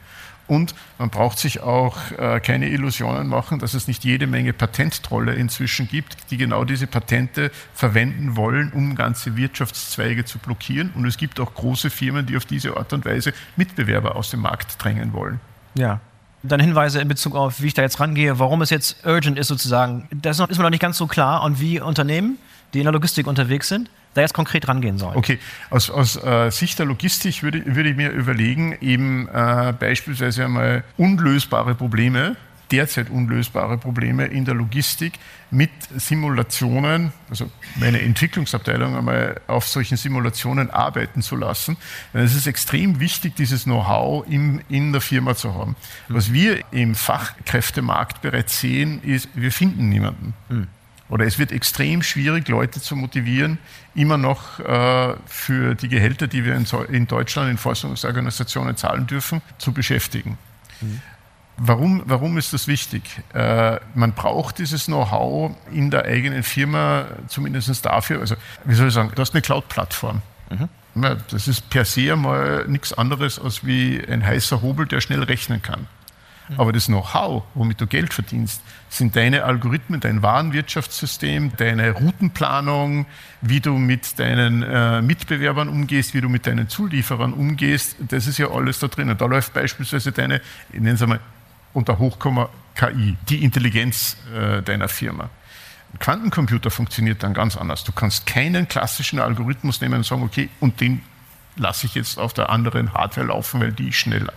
[0.46, 5.34] Und man braucht sich auch äh, keine Illusionen machen, dass es nicht jede Menge Patenttrolle
[5.34, 10.90] inzwischen gibt, die genau diese Patente verwenden wollen, um ganze Wirtschaftszweige zu blockieren.
[10.94, 14.40] Und es gibt auch große Firmen, die auf diese Art und Weise Mitbewerber aus dem
[14.40, 15.40] Markt drängen wollen.
[15.74, 16.00] Ja.
[16.42, 19.48] Dann Hinweise in Bezug auf, wie ich da jetzt rangehe, warum es jetzt urgent ist
[19.48, 20.06] sozusagen.
[20.12, 21.42] Das ist mir noch nicht ganz so klar.
[21.42, 22.36] Und wie Unternehmen,
[22.74, 25.16] die in der Logistik unterwegs sind, da jetzt konkret rangehen sollen?
[25.16, 25.38] Okay,
[25.70, 30.84] aus, aus äh, Sicht der Logistik würde, würde ich mir überlegen, eben äh, beispielsweise einmal
[30.96, 32.36] unlösbare Probleme,
[32.70, 35.14] derzeit unlösbare Probleme in der Logistik
[35.50, 41.76] mit Simulationen, also meine Entwicklungsabteilung einmal auf solchen Simulationen arbeiten zu lassen.
[42.12, 45.76] Denn es ist extrem wichtig, dieses Know-how in der Firma zu haben.
[46.08, 50.34] Was wir im Fachkräftemarkt bereits sehen, ist, wir finden niemanden.
[50.48, 50.68] Mhm
[51.08, 53.58] oder es wird extrem schwierig, Leute zu motivieren,
[53.94, 59.42] immer noch äh, für die Gehälter, die wir in, in, Deutschland in Forschungsorganisationen zahlen dürfen,
[59.58, 60.38] zu beschäftigen.
[60.80, 61.00] Mhm.
[61.56, 63.02] Warum, warum ist das wichtig?
[63.32, 68.20] Äh, man braucht dieses Know-how in der eigenen Firma, zumindest dafür.
[68.20, 70.20] Also, wie soll ich sagen, du hast eine Cloud-Plattform.
[70.50, 70.68] Mhm.
[71.30, 75.60] Das ist per se mal nichts anderes als wie ein heißer Hobel, der schnell rechnen
[75.60, 75.86] kann.
[76.48, 76.60] Mhm.
[76.60, 83.06] Aber das Know-how, womit du Geld verdienst, sind deine Algorithmen, dein Warenwirtschaftssystem, deine Routenplanung,
[83.40, 87.96] wie du mit deinen äh, Mitbewerbern umgehst, wie du mit deinen Zulieferern umgehst.
[88.00, 89.10] Das ist ja alles da drin.
[89.10, 90.40] Und da läuft beispielsweise deine,
[90.72, 91.20] ich nenne es einmal
[91.72, 95.30] unter Hochkomma KI, die Intelligenz äh, deiner Firma.
[95.98, 97.84] Quantencomputer funktioniert dann ganz anders.
[97.84, 101.02] Du kannst keinen klassischen Algorithmus nehmen und sagen, okay, und den
[101.56, 104.32] lasse ich jetzt auf der anderen Hardware laufen, weil die ist schneller.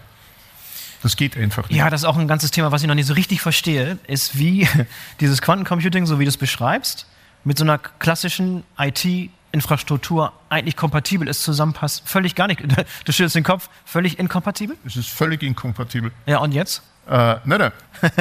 [1.04, 1.78] Das geht einfach nicht.
[1.78, 4.38] Ja, das ist auch ein ganzes Thema, was ich noch nicht so richtig verstehe, ist,
[4.38, 4.68] wie
[5.20, 7.06] dieses Quantencomputing, so wie du es beschreibst,
[7.44, 12.08] mit so einer klassischen IT-Infrastruktur eigentlich kompatibel ist, zusammenpasst.
[12.08, 12.62] Völlig gar nicht.
[13.06, 14.76] Du schüttelst den Kopf, völlig inkompatibel?
[14.86, 16.12] Es ist völlig inkompatibel.
[16.26, 16.82] Ja, und jetzt?
[17.08, 17.72] Äh, nein, nein.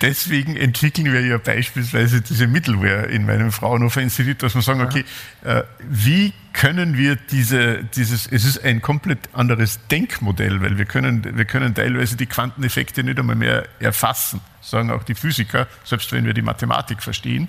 [0.00, 5.04] Deswegen entwickeln wir ja beispielsweise diese Middleware in meinem Fraunhofer Institut, dass wir sagen, okay,
[5.42, 11.36] äh, wie können wir diese, dieses, es ist ein komplett anderes Denkmodell, weil wir können,
[11.36, 16.26] wir können teilweise die Quanteneffekte nicht einmal mehr erfassen, sagen auch die Physiker, selbst wenn
[16.26, 17.48] wir die Mathematik verstehen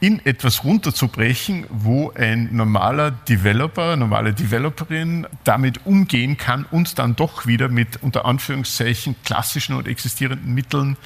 [0.00, 7.46] in etwas runterzubrechen, wo ein normaler Developer, normale Developerin damit umgehen kann und dann doch
[7.46, 10.96] wieder mit unter Anführungszeichen klassischen und existierenden Mitteln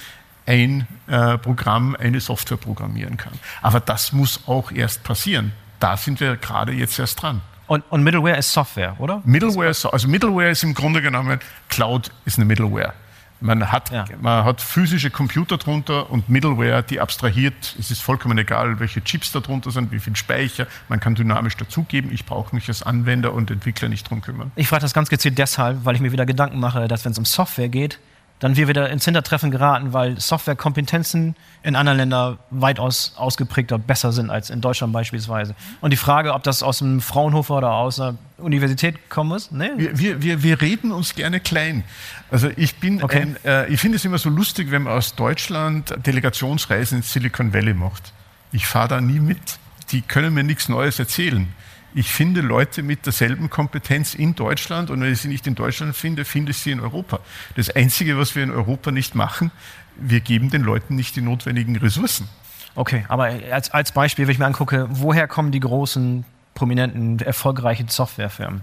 [0.47, 3.33] ein äh, Programm, eine Software programmieren kann.
[3.63, 5.53] Aber das muss auch erst passieren.
[5.79, 7.41] Da sind wir gerade jetzt erst dran.
[7.69, 9.23] Und, und Middleware ist Software, oder?
[9.25, 12.95] Middleware, also Middleware ist im Grunde genommen, Cloud ist eine Middleware.
[13.41, 14.05] Man hat, ja.
[14.21, 17.75] man hat physische Computer drunter und Middleware, die abstrahiert.
[17.79, 20.67] Es ist vollkommen egal, welche Chips da drunter sind, wie viel Speicher.
[20.89, 22.13] Man kann dynamisch dazugeben.
[22.13, 24.53] Ich brauche mich als Anwender und Entwickler nicht drum kümmern.
[24.57, 27.19] Ich frage das ganz gezielt deshalb, weil ich mir wieder Gedanken mache, dass wenn es
[27.19, 27.99] um Software geht,
[28.41, 34.31] dann wir wieder ins Hintertreffen geraten, weil Softwarekompetenzen in anderen Ländern weitaus ausgeprägter besser sind
[34.31, 35.55] als in Deutschland beispielsweise.
[35.83, 39.51] Und die Frage, ob das aus einem Fraunhofer oder aus einer Universität kommen muss?
[39.51, 39.71] Nee.
[39.77, 41.85] Wir, wir, wir reden uns gerne klein.
[42.31, 43.21] Also ich bin okay.
[43.21, 47.53] ein, äh, ich finde es immer so lustig, wenn man aus Deutschland Delegationsreisen ins Silicon
[47.53, 48.15] Valley macht.
[48.53, 49.59] Ich fahre da nie mit.
[49.93, 51.47] Die können mir nichts Neues erzählen.
[51.95, 55.97] Ich finde Leute mit derselben Kompetenz in Deutschland und wenn ich sie nicht in Deutschland
[55.97, 57.19] finde, finde ich sie in Europa.
[57.57, 59.51] Das Einzige, was wir in Europa nicht machen,
[59.97, 62.29] wir geben den Leuten nicht die notwendigen Ressourcen.
[62.77, 66.25] Okay, aber als, als Beispiel, wenn ich mir angucke, woher kommen die großen,
[66.55, 68.63] prominenten, erfolgreichen Softwarefirmen?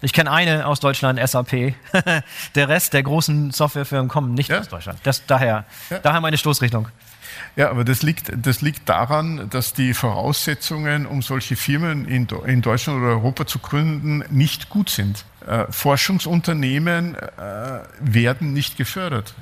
[0.00, 1.74] Ich kenne eine aus Deutschland, SAP.
[2.54, 4.58] der Rest der großen Softwarefirmen kommen nicht ja.
[4.58, 4.98] aus Deutschland.
[5.04, 5.98] Das, daher, ja.
[6.00, 6.88] daher meine Stoßrichtung.
[7.56, 12.62] Ja, aber das liegt, das liegt daran, dass die Voraussetzungen, um solche Firmen in, in
[12.62, 15.24] Deutschland oder Europa zu gründen, nicht gut sind.
[15.46, 19.34] Äh, Forschungsunternehmen äh, werden nicht gefördert.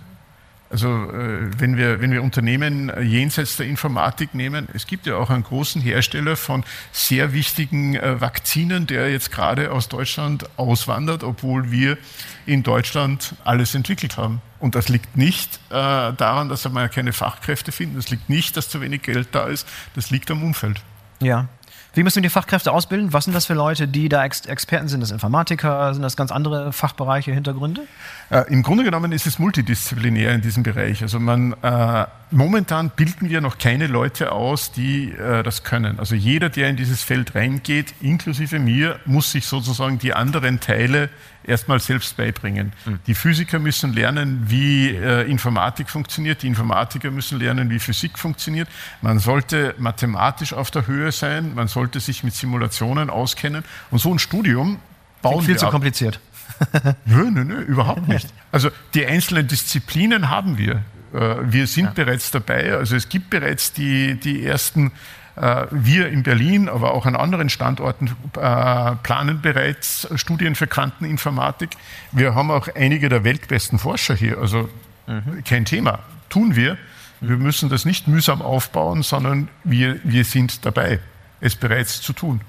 [0.72, 5.28] Also äh, wenn, wir, wenn wir Unternehmen jenseits der Informatik nehmen, es gibt ja auch
[5.28, 11.70] einen großen Hersteller von sehr wichtigen äh, Vakzinen, der jetzt gerade aus Deutschland auswandert, obwohl
[11.70, 11.98] wir
[12.46, 14.40] in Deutschland alles entwickelt haben.
[14.60, 18.70] Und das liegt nicht äh, daran, dass wir keine Fachkräfte finden, das liegt nicht, dass
[18.70, 20.80] zu wenig Geld da ist, das liegt am Umfeld.
[21.20, 21.48] Ja,
[21.94, 23.12] wie müssen wir die Fachkräfte ausbilden?
[23.12, 25.00] Was sind das für Leute, die da Ex Experten sind?
[25.00, 25.92] Das Informatiker?
[25.92, 27.82] Sind das ganz andere Fachbereiche, Hintergründe?
[28.30, 31.02] Äh, Im Grunde genommen ist es multidisziplinär in diesem Bereich.
[31.02, 35.98] Also man, äh, momentan bilden wir noch keine Leute aus, die äh, das können.
[35.98, 41.10] Also jeder, der in dieses Feld reingeht, inklusive mir, muss sich sozusagen die anderen Teile
[41.44, 42.72] erstmal selbst beibringen.
[42.84, 42.98] Mhm.
[43.06, 48.68] Die Physiker müssen lernen, wie äh, Informatik funktioniert, die Informatiker müssen lernen, wie Physik funktioniert.
[49.00, 53.64] Man sollte mathematisch auf der Höhe sein, man sollte sich mit Simulationen auskennen.
[53.90, 54.78] Und so ein Studium
[55.20, 55.72] bauen Klingt viel zu ab.
[55.72, 56.20] kompliziert.
[57.04, 58.28] nö, nö, nö, überhaupt nicht.
[58.50, 60.82] Also die einzelnen Disziplinen haben wir.
[61.12, 61.90] Äh, wir sind ja.
[61.92, 62.74] bereits dabei.
[62.74, 64.92] Also es gibt bereits die, die ersten
[65.34, 71.70] wir in Berlin, aber auch an anderen Standorten äh, planen bereits Studien für Quanteninformatik.
[72.12, 74.68] Wir haben auch einige der weltbesten Forscher hier, also
[75.06, 75.42] mhm.
[75.44, 76.76] kein Thema, tun wir.
[77.20, 80.98] Wir müssen das nicht mühsam aufbauen, sondern wir, wir sind dabei,
[81.40, 82.40] es bereits zu tun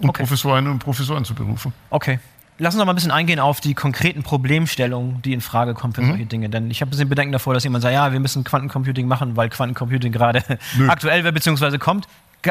[0.00, 0.22] und okay.
[0.22, 1.72] Professorinnen und Professoren zu berufen.
[1.90, 2.18] Okay.
[2.58, 5.92] Lass uns noch mal ein bisschen eingehen auf die konkreten Problemstellungen, die in Frage kommen
[5.92, 6.08] für mhm.
[6.08, 6.48] solche Dinge.
[6.48, 9.36] Denn ich habe ein bisschen Bedenken davor, dass jemand sagt, ja, wir müssen Quantencomputing machen,
[9.36, 10.42] weil Quantencomputing gerade
[10.88, 11.76] aktuell wird bzw.
[11.78, 12.08] kommt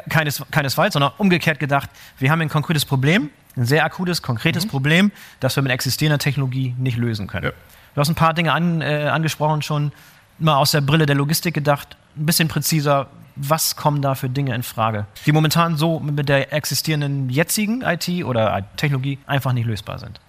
[0.10, 4.70] keines, keinesfalls, sondern umgekehrt gedacht, wir haben ein konkretes Problem, ein sehr akutes, konkretes mhm.
[4.70, 7.46] Problem, das wir mit existierender Technologie nicht lösen können.
[7.46, 7.52] Ja.
[7.94, 9.92] Du hast ein paar Dinge an, äh, angesprochen schon,
[10.38, 14.54] mal aus der Brille der Logistik gedacht, ein bisschen präziser, was kommen da für Dinge
[14.56, 20.00] in Frage, die momentan so mit der existierenden jetzigen IT oder Technologie einfach nicht lösbar
[20.00, 20.20] sind?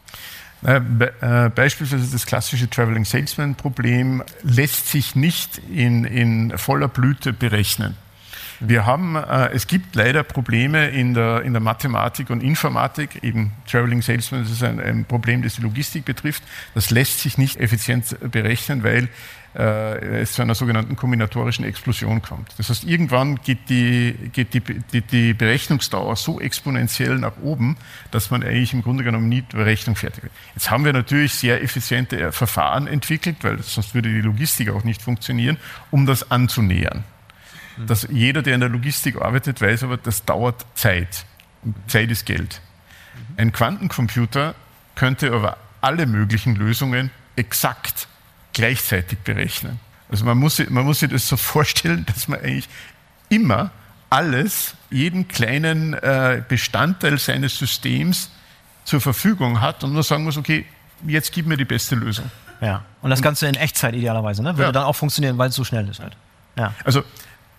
[0.62, 7.96] Äh, beispielsweise das klassische Traveling Salesman Problem lässt sich nicht in, in voller Blüte berechnen.
[8.60, 13.52] Wir haben, äh, es gibt leider Probleme in der, in der Mathematik und Informatik, eben
[13.70, 16.42] Traveling Salesman, das ist ein, ein Problem, das die Logistik betrifft.
[16.74, 19.08] Das lässt sich nicht effizient berechnen, weil
[19.56, 22.50] äh, es zu einer sogenannten kombinatorischen Explosion kommt.
[22.58, 27.76] Das heißt, irgendwann geht, die, geht die, die, die, Berechnungsdauer so exponentiell nach oben,
[28.10, 30.32] dass man eigentlich im Grunde genommen nie die Berechnung fertig wird.
[30.54, 35.02] Jetzt haben wir natürlich sehr effiziente Verfahren entwickelt, weil sonst würde die Logistik auch nicht
[35.02, 35.56] funktionieren,
[35.90, 37.04] um das anzunähern
[37.86, 41.24] dass jeder, der in der Logistik arbeitet, weiß aber, das dauert Zeit.
[41.62, 42.60] Und Zeit ist Geld.
[43.36, 44.54] Ein Quantencomputer
[44.94, 48.08] könnte aber alle möglichen Lösungen exakt
[48.52, 49.78] gleichzeitig berechnen.
[50.10, 52.68] Also man muss, man muss sich das so vorstellen, dass man eigentlich
[53.28, 53.70] immer
[54.08, 58.30] alles, jeden kleinen äh, Bestandteil seines Systems
[58.84, 60.64] zur Verfügung hat und nur sagen muss, okay,
[61.06, 62.30] jetzt gib mir die beste Lösung.
[62.60, 64.56] Ja, und das Ganze in Echtzeit idealerweise, ne?
[64.56, 64.72] Würde ja.
[64.72, 66.16] dann auch funktionieren, weil es so schnell ist halt.
[66.56, 66.72] Ja.
[66.84, 67.02] Also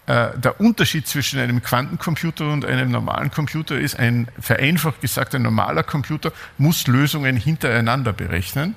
[0.07, 5.83] der Unterschied zwischen einem Quantencomputer und einem normalen Computer ist, ein vereinfacht gesagt, ein normaler
[5.83, 8.75] Computer muss Lösungen hintereinander berechnen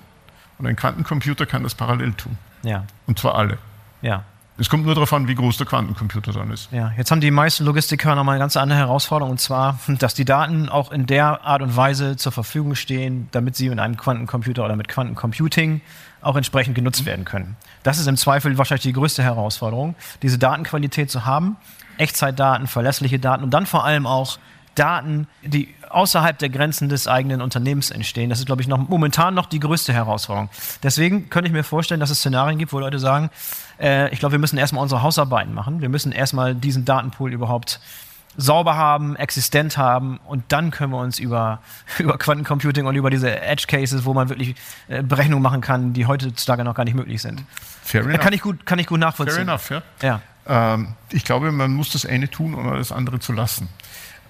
[0.59, 2.37] und ein Quantencomputer kann das parallel tun.
[2.63, 2.85] Ja.
[3.07, 3.59] Und zwar alle.
[4.03, 4.25] Ja.
[4.59, 6.71] Es kommt nur darauf an, wie groß der Quantencomputer dann ist.
[6.71, 10.27] Ja, jetzt haben die meisten Logistiker nochmal eine ganz andere Herausforderung, und zwar, dass die
[10.27, 14.65] Daten auch in der Art und Weise zur Verfügung stehen, damit sie mit einem Quantencomputer
[14.65, 15.81] oder mit Quantencomputing
[16.23, 17.57] auch entsprechend genutzt werden können.
[17.83, 21.57] Das ist im Zweifel wahrscheinlich die größte Herausforderung, diese Datenqualität zu haben,
[21.99, 24.39] Echtzeitdaten, verlässliche Daten und dann vor allem auch
[24.75, 28.31] Daten, die außerhalb der Grenzen des eigenen Unternehmens entstehen.
[28.31, 30.49] Das ist, glaube ich, noch, momentan noch die größte Herausforderung.
[30.83, 33.31] Deswegen könnte ich mir vorstellen, dass es Szenarien gibt, wo Leute sagen,
[33.81, 35.81] äh, ich glaube, wir müssen erstmal unsere Hausarbeiten machen.
[35.81, 37.81] Wir müssen erstmal diesen Datenpool überhaupt
[38.37, 41.61] sauber haben, existent haben und dann können wir uns über,
[41.99, 44.55] über Quantencomputing und über diese Edge Cases, wo man wirklich
[44.89, 47.45] äh, Berechnungen machen kann, die heutzutage noch gar nicht möglich sind.
[47.83, 48.21] Fair enough.
[48.21, 49.47] Kann ich gut, kann ich gut nachvollziehen.
[49.47, 49.83] Fair enough, ja.
[50.03, 50.23] ja.
[50.75, 53.69] Ähm, ich glaube, man muss das eine tun, um das andere zu lassen.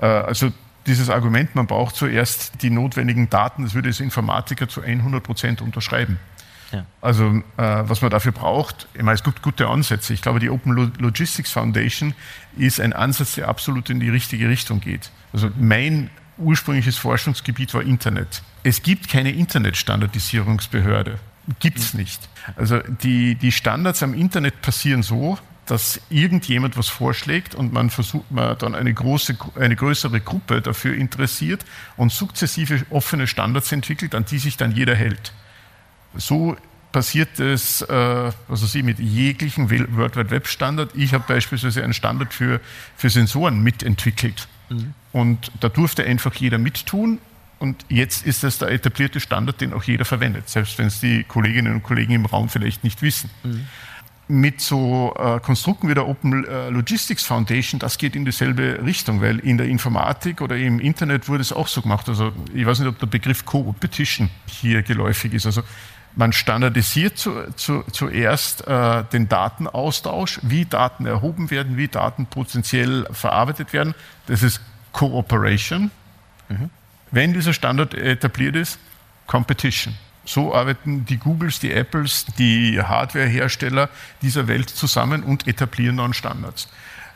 [0.00, 0.50] Äh, also
[0.86, 5.62] dieses Argument, man braucht zuerst die notwendigen Daten, das würde das Informatiker zu 100 Prozent
[5.62, 6.18] unterschreiben.
[6.72, 6.86] Ja.
[7.00, 10.14] Also äh, was man dafür braucht, ich meine, es gibt gute Ansätze.
[10.14, 12.14] Ich glaube, die Open Logistics Foundation
[12.56, 15.10] ist ein Ansatz, der absolut in die richtige Richtung geht.
[15.32, 18.42] Also mein ursprüngliches Forschungsgebiet war Internet.
[18.62, 21.18] Es gibt keine Internetstandardisierungsbehörde.
[21.58, 22.28] Gibt es nicht.
[22.56, 28.30] Also die, die Standards am Internet passieren so, dass irgendjemand was vorschlägt und man versucht,
[28.30, 31.64] man dann eine, große, eine größere Gruppe dafür interessiert
[31.96, 35.32] und sukzessive offene Standards entwickelt, an die sich dann jeder hält.
[36.16, 36.56] So
[36.92, 40.90] passiert es, äh, weiß ich, mit jeglichen World Wide Web Standard.
[40.94, 42.60] Ich habe beispielsweise einen Standard für,
[42.96, 44.48] für Sensoren mitentwickelt.
[44.68, 44.94] Mhm.
[45.12, 47.18] Und da durfte einfach jeder mittun.
[47.58, 51.24] Und jetzt ist das der etablierte Standard, den auch jeder verwendet, selbst wenn es die
[51.24, 53.30] Kolleginnen und Kollegen im Raum vielleicht nicht wissen.
[53.42, 53.66] Mhm
[54.30, 59.20] mit so äh, Konstrukten wie der Open äh, Logistics Foundation, das geht in dieselbe Richtung,
[59.20, 62.08] weil in der Informatik oder im Internet wurde es auch so gemacht.
[62.08, 65.46] Also ich weiß nicht, ob der Begriff Co-Petition hier geläufig ist.
[65.46, 65.62] Also
[66.14, 73.06] man standardisiert zu, zu, zuerst äh, den Datenaustausch, wie Daten erhoben werden, wie Daten potenziell
[73.12, 73.94] verarbeitet werden.
[74.26, 74.60] Das ist
[74.92, 75.90] Cooperation.
[76.48, 76.70] Mhm.
[77.10, 78.78] Wenn dieser Standard etabliert ist,
[79.26, 79.94] Competition.
[80.24, 83.88] So arbeiten die Googles, die Apples, die Hardwarehersteller
[84.22, 86.68] dieser Welt zusammen und etablieren dann Standards.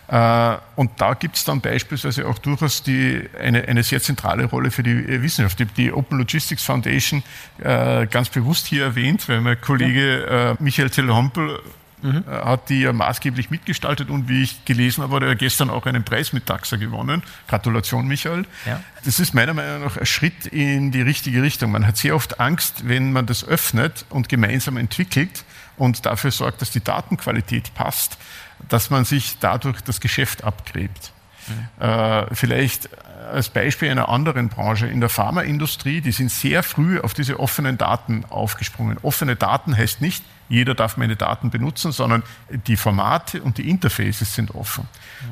[0.09, 4.71] Äh, und da gibt es dann beispielsweise auch durchaus die, eine, eine sehr zentrale Rolle
[4.71, 5.59] für die Wissenschaft.
[5.59, 7.23] Die, die Open Logistics Foundation
[7.59, 11.61] äh, ganz bewusst hier erwähnt, weil mein Kollege äh, Michael Telehompel
[12.03, 12.25] mhm.
[12.29, 15.87] Äh, hat die ja maßgeblich mitgestaltet und wie ich gelesen habe, hat er gestern auch
[15.87, 17.23] einen Preis mit Taxa gewonnen.
[17.49, 18.45] Gratulation, Michael.
[18.67, 18.81] Ja.
[19.05, 21.71] Das ist meiner Meinung nach ein Schritt in die richtige Richtung.
[21.71, 25.45] Man hat sehr oft Angst, wenn man das öffnet und gemeinsam entwickelt
[25.77, 28.19] und dafür sorgt, dass die Datenqualität passt,
[28.69, 31.13] dass man sich dadurch das Geschäft abgräbt.
[31.49, 31.83] Mhm.
[31.85, 32.89] Äh, vielleicht
[33.33, 37.79] als Beispiel einer anderen Branche, in der Pharmaindustrie, die sind sehr früh auf diese offenen
[37.79, 38.99] Daten aufgesprungen.
[39.03, 42.23] Offene Daten heißt nicht, jeder darf meine Daten benutzen, sondern
[42.67, 44.87] die Formate und die Interfaces sind offen.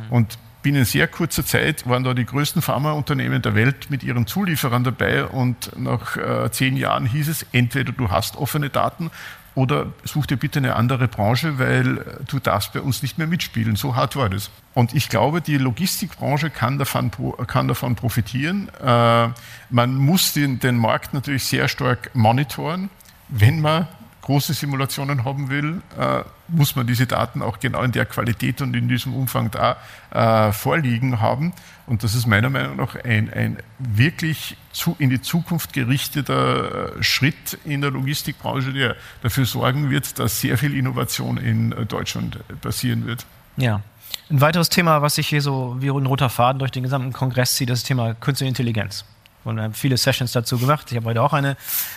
[0.09, 0.13] Mhm.
[0.13, 4.85] Und binnen sehr kurzer Zeit waren da die größten Pharmaunternehmen der Welt mit ihren Zulieferern
[4.85, 9.11] dabei und nach äh, zehn Jahren hieß es, entweder du hast offene Daten
[9.55, 13.77] oder such dir bitte eine andere Branche, weil du darfst bei uns nicht mehr mitspielen.
[13.77, 14.51] So hart war das.
[14.75, 17.11] Und ich glaube, die Logistikbranche kann davon,
[17.47, 18.71] kann davon profitieren.
[18.83, 19.29] Äh,
[19.71, 22.89] man muss den, den Markt natürlich sehr stark monitoren.
[23.29, 23.89] Wenn man
[24.23, 28.75] große Simulationen haben will, äh, muss man diese Daten auch genau in der Qualität und
[28.75, 29.77] in diesem Umfang da
[30.11, 31.53] äh, vorliegen haben.
[31.87, 37.03] Und das ist meiner Meinung nach ein, ein wirklich zu, in die Zukunft gerichteter äh,
[37.03, 42.39] Schritt in der Logistikbranche, der dafür sorgen wird, dass sehr viel Innovation in äh, Deutschland
[42.61, 43.27] passieren wird.
[43.57, 43.83] Ja.
[44.31, 47.57] Ein weiteres Thema, was sich hier so wie ein roter Faden durch den gesamten Kongress
[47.57, 49.05] zieht, ist das Thema Künstliche Intelligenz.
[49.45, 50.91] Und wir haben viele Sessions dazu gemacht.
[50.91, 51.53] Ich habe heute auch eine,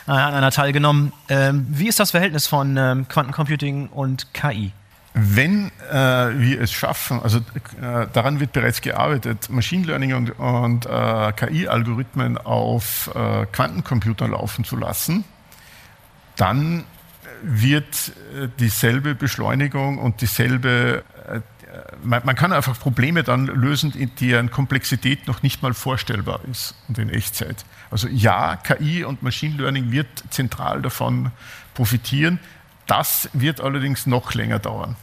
[0.07, 1.13] äh, an einer teilgenommen.
[1.29, 4.71] Ähm, wie ist das Verhältnis von ähm, Quantencomputing und KI?
[5.13, 10.85] Wenn äh, wir es schaffen, also äh, daran wird bereits gearbeitet, Machine Learning und, und
[10.85, 15.23] äh, KI-Algorithmen auf äh, Quantencomputern laufen zu lassen,
[16.35, 16.83] dann
[17.41, 21.03] wird äh, dieselbe Beschleunigung und dieselbe
[22.03, 26.97] man, man, kann einfach Probleme dann lösen, deren Komplexität noch nicht mal vorstellbar ist und
[26.97, 27.65] in Echtzeit.
[27.91, 31.31] Also ja, KI und Machine Learning wird zentral davon
[31.73, 32.39] profitieren.
[32.87, 34.95] Das wird allerdings noch länger dauern.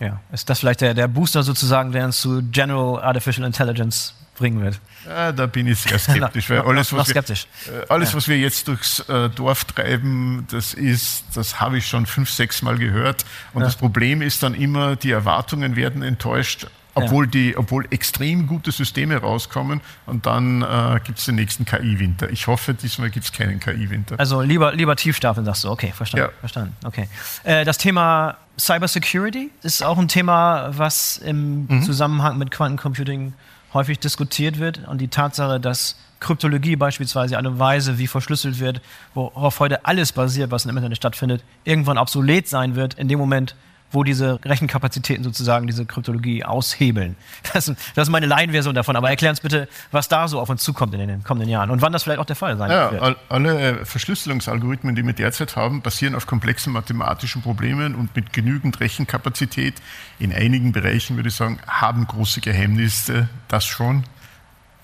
[0.00, 4.62] Ja, ist das vielleicht der, der Booster sozusagen, der uns zu General Artificial Intelligence bringen
[4.62, 4.78] wird?
[5.06, 8.68] Ja, da bin ich sehr skeptisch, weil alles, was, wir, äh, alles was wir jetzt
[8.68, 13.24] durchs äh, Dorf treiben, das ist, das habe ich schon fünf, sechs Mal gehört.
[13.54, 13.66] Und ja.
[13.66, 19.16] das Problem ist dann immer, die Erwartungen werden enttäuscht, obwohl, die, obwohl extrem gute Systeme
[19.18, 22.30] rauskommen und dann äh, gibt es den nächsten KI-Winter.
[22.30, 24.18] Ich hoffe, diesmal gibt es keinen KI-Winter.
[24.18, 25.70] Also lieber, lieber tiefstapeln, sagst du.
[25.70, 26.30] Okay, verstanden.
[26.32, 26.40] Ja.
[26.40, 26.74] verstanden.
[26.84, 27.08] Okay.
[27.44, 31.82] Äh, das Thema Cybersecurity ist auch ein Thema, was im mhm.
[31.82, 33.34] Zusammenhang mit Quantencomputing
[33.74, 38.80] häufig diskutiert wird und die Tatsache, dass Kryptologie beispielsweise eine Weise, wie verschlüsselt wird,
[39.12, 43.54] worauf heute alles basiert, was im Internet stattfindet, irgendwann obsolet sein wird, in dem Moment,
[43.92, 47.16] wo diese Rechenkapazitäten sozusagen diese Kryptologie aushebeln.
[47.52, 50.62] Das, das ist meine Laienversion davon, aber erklär uns bitte, was da so auf uns
[50.62, 53.16] zukommt in den kommenden Jahren und wann das vielleicht auch der Fall sein ja, wird.
[53.28, 58.80] Alle äh, Verschlüsselungsalgorithmen, die wir derzeit haben, basieren auf komplexen mathematischen Problemen und mit genügend
[58.80, 59.74] Rechenkapazität.
[60.18, 64.04] In einigen Bereichen, würde ich sagen, haben große Geheimnisse das schon.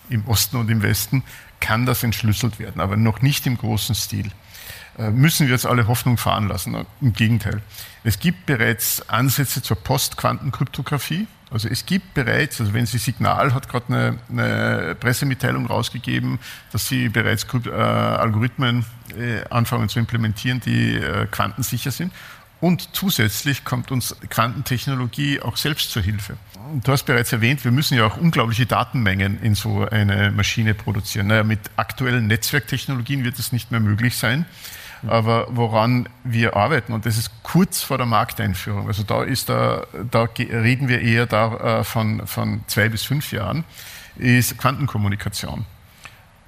[0.08, 1.22] Im Osten und im Westen
[1.60, 4.30] kann das entschlüsselt werden, aber noch nicht im großen Stil.
[4.98, 6.86] Äh, müssen wir jetzt alle Hoffnung fahren lassen.
[7.00, 7.62] Im Gegenteil.
[8.04, 11.26] Es gibt bereits Ansätze zur Postquantenkryptographie.
[11.50, 16.38] Also es gibt bereits, also wenn Sie Signal hat gerade eine, eine Pressemitteilung rausgegeben,
[16.72, 18.86] dass sie bereits äh, Algorithmen
[19.18, 22.12] äh, anfangen zu implementieren, die äh, quantensicher sind.
[22.62, 26.36] Und zusätzlich kommt uns Quantentechnologie auch selbst zur Hilfe.
[26.84, 31.26] Du hast bereits erwähnt, wir müssen ja auch unglaubliche Datenmengen in so eine Maschine produzieren.
[31.26, 34.46] Naja, mit aktuellen Netzwerktechnologien wird es nicht mehr möglich sein.
[35.06, 39.84] Aber woran wir arbeiten, und das ist kurz vor der Markteinführung, also da, ist da,
[40.10, 43.64] da reden wir eher da, äh, von, von zwei bis fünf Jahren,
[44.16, 45.66] ist Quantenkommunikation.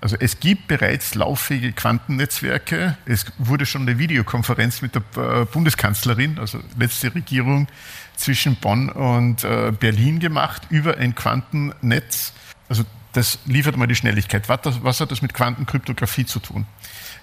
[0.01, 2.99] Also es gibt bereits lauffähige Quantennetzwerke.
[3.07, 7.69] Es wurde schon eine Videokonferenz mit der äh, Bundeskanzlerin, also letzte Regierung
[8.15, 12.35] zwischen Bonn und äh, Berlin gemacht über ein Quantennetz.
[12.69, 12.85] Also
[13.15, 14.49] das liefert mal die Schnelligkeit.
[14.49, 16.67] Was hat das mit Quantenkryptographie zu tun?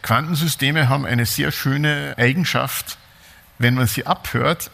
[0.02, 2.98] Quantensysteme haben eine sehr schöne Eigenschaft.
[3.60, 4.72] Wenn man sie abhört,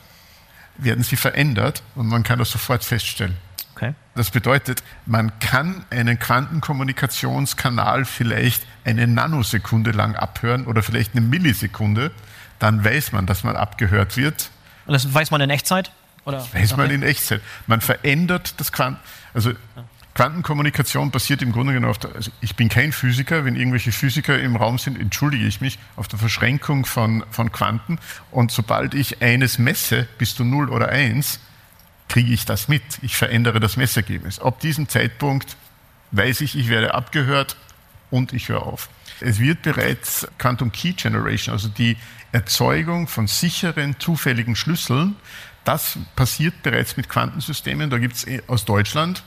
[0.78, 3.36] werden sie verändert und man kann das sofort feststellen.
[3.76, 3.93] Okay.
[4.15, 12.11] Das bedeutet, man kann einen Quantenkommunikationskanal vielleicht eine Nanosekunde lang abhören oder vielleicht eine Millisekunde.
[12.59, 14.49] Dann weiß man, dass man abgehört wird.
[14.86, 15.91] Und das weiß man in Echtzeit?
[16.26, 16.45] Oder?
[16.53, 17.41] Weiß man in Echtzeit.
[17.68, 18.99] Man verändert das Quanten.
[19.34, 19.51] Also
[20.18, 24.39] Quantenkommunikation basiert im Grunde genommen auf der, also ich bin kein Physiker, wenn irgendwelche Physiker
[24.39, 27.99] im Raum sind, entschuldige ich mich, auf der Verschränkung von, von Quanten.
[28.32, 31.39] Und sobald ich eines messe, bis zu 0 oder 1,
[32.09, 32.82] kriege ich das mit.
[33.03, 34.39] Ich verändere das Messergebnis.
[34.39, 35.55] Ab diesem Zeitpunkt
[36.09, 37.55] weiß ich, ich werde abgehört
[38.09, 38.89] und ich höre auf.
[39.20, 41.95] Es wird bereits Quantum Key Generation, also die
[42.32, 45.15] Erzeugung von sicheren, zufälligen Schlüsseln,
[45.63, 47.91] das passiert bereits mit Quantensystemen.
[47.91, 49.22] Da gibt es eh aus Deutschland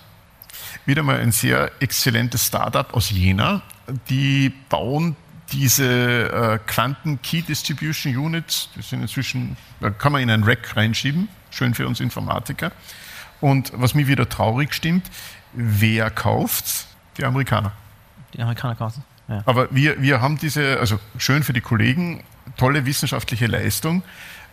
[0.86, 3.62] wieder mal ein sehr exzellentes Startup aus Jena.
[4.08, 5.16] Die bauen
[5.52, 10.76] diese äh, Quanten Key Distribution Units, die sind inzwischen, da kann man in ein Rack
[10.76, 12.72] reinschieben, schön für uns Informatiker.
[13.40, 15.11] Und was mir wieder traurig stimmt,
[15.52, 16.86] wer kauft's?
[17.16, 17.72] Die Amerikaner.
[18.34, 19.02] Die Amerikaner kaufen.
[19.28, 19.42] Ja.
[19.46, 22.22] Aber wir, wir haben diese, also schön für die Kollegen,
[22.56, 24.02] tolle wissenschaftliche Leistung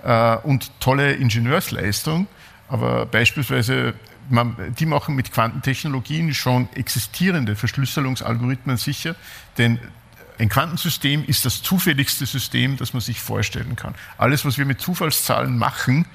[0.03, 2.27] äh, und tolle Ingenieursleistung.
[2.69, 3.93] Aber beispielsweise
[4.29, 9.15] man, die machen mit Quantentechnologien schon existierende Verschlüsselungsalgorithmen sicher,
[9.57, 9.79] denn
[10.39, 13.95] ein Quantensystem ist das zufälligste System, das man sich vorstellen kann.
[14.17, 16.05] Alles, was wir mit Zufallszahlen machen,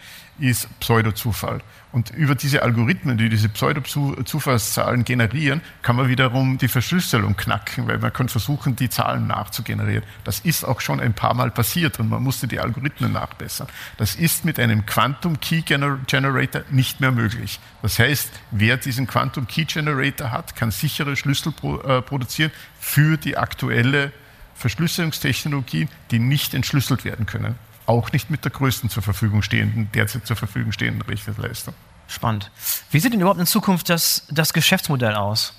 [0.42, 1.60] ist Pseudozufall.
[1.92, 7.98] Und über diese Algorithmen, die diese Pseudo-Zufallszahlen generieren, kann man wiederum die Verschlüsselung knacken, weil
[7.98, 10.02] man kann versuchen, die Zahlen nachzugenerieren.
[10.24, 13.68] Das ist auch schon ein paar Mal passiert und man musste die Algorithmen nachbessern.
[13.98, 17.60] Das ist mit einem Quantum Key Generator nicht mehr möglich.
[17.82, 23.36] Das heißt, wer diesen Quantum Key Generator hat, kann sichere Schlüssel äh, produzieren für die
[23.36, 24.12] aktuelle
[24.54, 27.54] Verschlüsselungstechnologie, die nicht entschlüsselt werden können
[27.86, 31.74] auch nicht mit der größten zur Verfügung stehenden, derzeit zur Verfügung stehenden Rechenleistung.
[32.08, 32.50] Spannend.
[32.90, 35.54] Wie sieht denn überhaupt in Zukunft das, das Geschäftsmodell aus?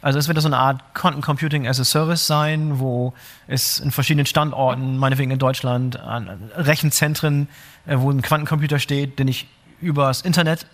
[0.00, 3.14] Also es wird so eine Art Quantum Computing as a Service sein, wo
[3.48, 7.48] es in verschiedenen Standorten, meinetwegen in Deutschland, an Rechenzentren,
[7.86, 9.48] äh, wo ein Quantencomputer steht, den ich
[9.80, 10.66] übers Internet,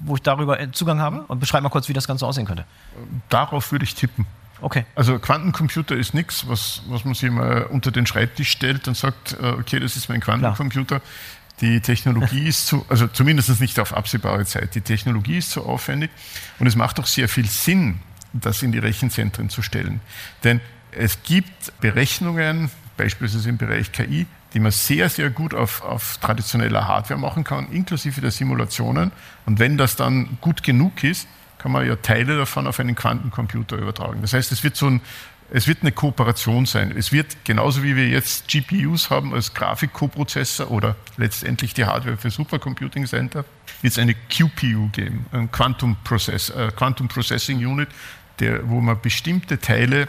[0.00, 1.22] wo ich darüber Zugang habe.
[1.28, 2.64] Und beschreib mal kurz, wie das Ganze aussehen könnte.
[3.28, 4.26] Darauf würde ich tippen.
[4.62, 4.84] Okay.
[4.94, 9.36] Also Quantencomputer ist nichts, was, was man sich mal unter den Schreibtisch stellt und sagt,
[9.42, 11.00] äh, okay, das ist mein Quantencomputer.
[11.00, 11.10] Klar.
[11.60, 16.10] Die Technologie ist zu, also zumindest nicht auf absehbare Zeit, die Technologie ist zu aufwendig
[16.58, 18.00] und es macht auch sehr viel Sinn,
[18.32, 20.00] das in die Rechenzentren zu stellen.
[20.44, 20.60] Denn
[20.92, 26.86] es gibt Berechnungen, beispielsweise im Bereich KI, die man sehr, sehr gut auf, auf traditioneller
[26.86, 29.10] Hardware machen kann, inklusive der Simulationen.
[29.46, 31.26] Und wenn das dann gut genug ist,
[31.62, 34.20] kann man ja Teile davon auf einen Quantencomputer übertragen.
[34.20, 35.00] Das heißt, es wird so ein,
[35.50, 36.92] es wird eine Kooperation sein.
[36.96, 42.30] Es wird genauso wie wir jetzt GPUs haben als Grafikkoprozessor oder letztendlich die Hardware für
[42.30, 43.44] Supercomputing Center,
[43.80, 47.88] wird es eine QPU geben, ein Quantum, Process, äh, Quantum Processing Unit,
[48.40, 50.08] der, wo man bestimmte Teile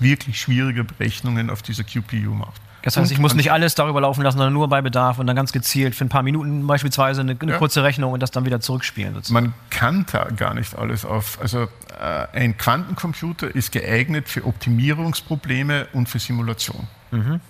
[0.00, 2.60] wirklich schwieriger Berechnungen auf dieser QPU macht.
[2.84, 5.34] Das heißt, ich muss nicht alles darüber laufen lassen, sondern nur bei Bedarf und dann
[5.34, 7.58] ganz gezielt für ein paar Minuten beispielsweise eine, eine ja.
[7.58, 9.14] kurze Rechnung und das dann wieder zurückspielen.
[9.14, 9.46] Sozusagen.
[9.46, 11.38] Man kann da gar nicht alles auf.
[11.40, 11.62] Also
[11.98, 16.86] äh, ein Quantencomputer ist geeignet für Optimierungsprobleme und für Simulation.
[17.10, 17.40] Mhm.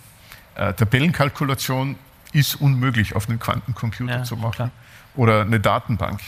[0.54, 1.96] Äh, Tabellenkalkulation
[2.32, 4.54] ist unmöglich auf einem Quantencomputer ja, zu machen.
[4.54, 4.70] Klar.
[5.16, 6.20] Oder eine Datenbank.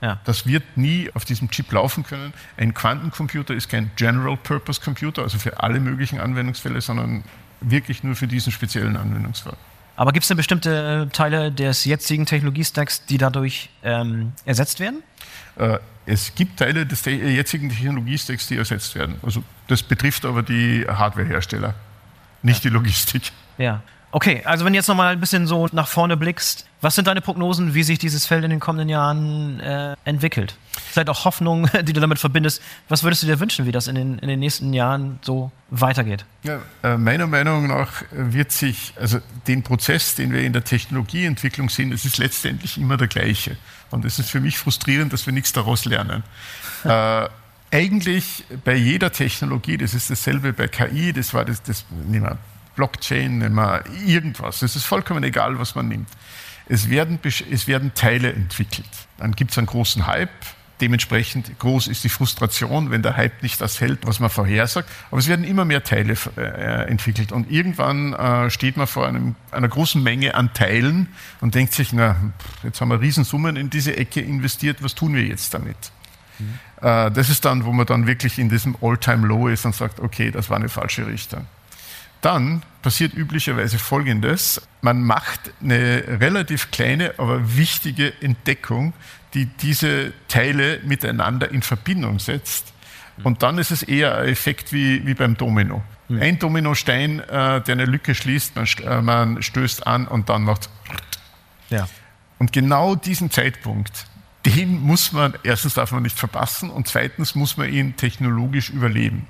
[0.00, 0.20] Ja.
[0.24, 2.32] Das wird nie auf diesem Chip laufen können.
[2.56, 7.24] Ein Quantencomputer ist kein General Purpose Computer, also für alle möglichen Anwendungsfälle, sondern
[7.60, 9.56] wirklich nur für diesen speziellen Anwendungsfall.
[9.96, 15.02] Aber gibt es denn bestimmte äh, Teile des jetzigen Technologiestacks, die dadurch ähm, ersetzt werden?
[15.56, 19.16] Äh, es gibt Teile des jetzigen Technologiestacks, die ersetzt werden.
[19.22, 21.74] Also das betrifft aber die Hardwarehersteller,
[22.42, 22.70] nicht ja.
[22.70, 23.32] die Logistik.
[23.58, 23.82] Ja.
[24.16, 27.20] Okay, also wenn du jetzt nochmal ein bisschen so nach vorne blickst, was sind deine
[27.20, 30.56] Prognosen, wie sich dieses Feld in den kommenden Jahren äh, entwickelt?
[30.72, 32.62] Vielleicht auch Hoffnung, die du damit verbindest.
[32.88, 36.24] Was würdest du dir wünschen, wie das in den, in den nächsten Jahren so weitergeht?
[36.44, 41.68] Ja, äh, meiner Meinung nach wird sich, also den Prozess, den wir in der Technologieentwicklung
[41.68, 43.58] sehen, das ist letztendlich immer der gleiche.
[43.90, 46.22] Und es ist für mich frustrierend, dass wir nichts daraus lernen.
[46.84, 47.28] äh,
[47.70, 52.38] eigentlich bei jeder Technologie, das ist dasselbe bei KI, das war das, das nehmen wir
[52.76, 54.62] Blockchain, nehmen wir irgendwas.
[54.62, 56.08] Es ist vollkommen egal, was man nimmt.
[56.68, 58.88] Es werden, es werden Teile entwickelt.
[59.18, 60.30] Dann gibt es einen großen Hype.
[60.80, 64.90] Dementsprechend groß ist die Frustration, wenn der Hype nicht das hält, was man vorhersagt.
[65.10, 67.32] Aber es werden immer mehr Teile äh, entwickelt.
[67.32, 71.08] Und irgendwann äh, steht man vor einem, einer großen Menge an Teilen
[71.40, 72.16] und denkt sich, na,
[72.62, 75.78] jetzt haben wir Riesensummen in diese Ecke investiert, was tun wir jetzt damit?
[76.38, 76.58] Mhm.
[76.82, 80.30] Äh, das ist dann, wo man dann wirklich in diesem All-Time-Low ist und sagt, okay,
[80.30, 81.46] das war eine falsche Richtung.
[82.20, 84.62] Dann passiert üblicherweise Folgendes.
[84.80, 88.92] Man macht eine relativ kleine, aber wichtige Entdeckung,
[89.34, 92.72] die diese Teile miteinander in Verbindung setzt.
[93.22, 95.82] Und dann ist es eher ein Effekt wie, wie beim Domino.
[96.08, 96.22] Mhm.
[96.22, 100.68] Ein Dominostein, äh, der eine Lücke schließt, man, äh, man stößt an und dann macht
[101.70, 101.88] ja.
[102.38, 104.06] Und genau diesen Zeitpunkt,
[104.44, 109.26] den muss man, erstens darf man nicht verpassen und zweitens muss man ihn technologisch überleben.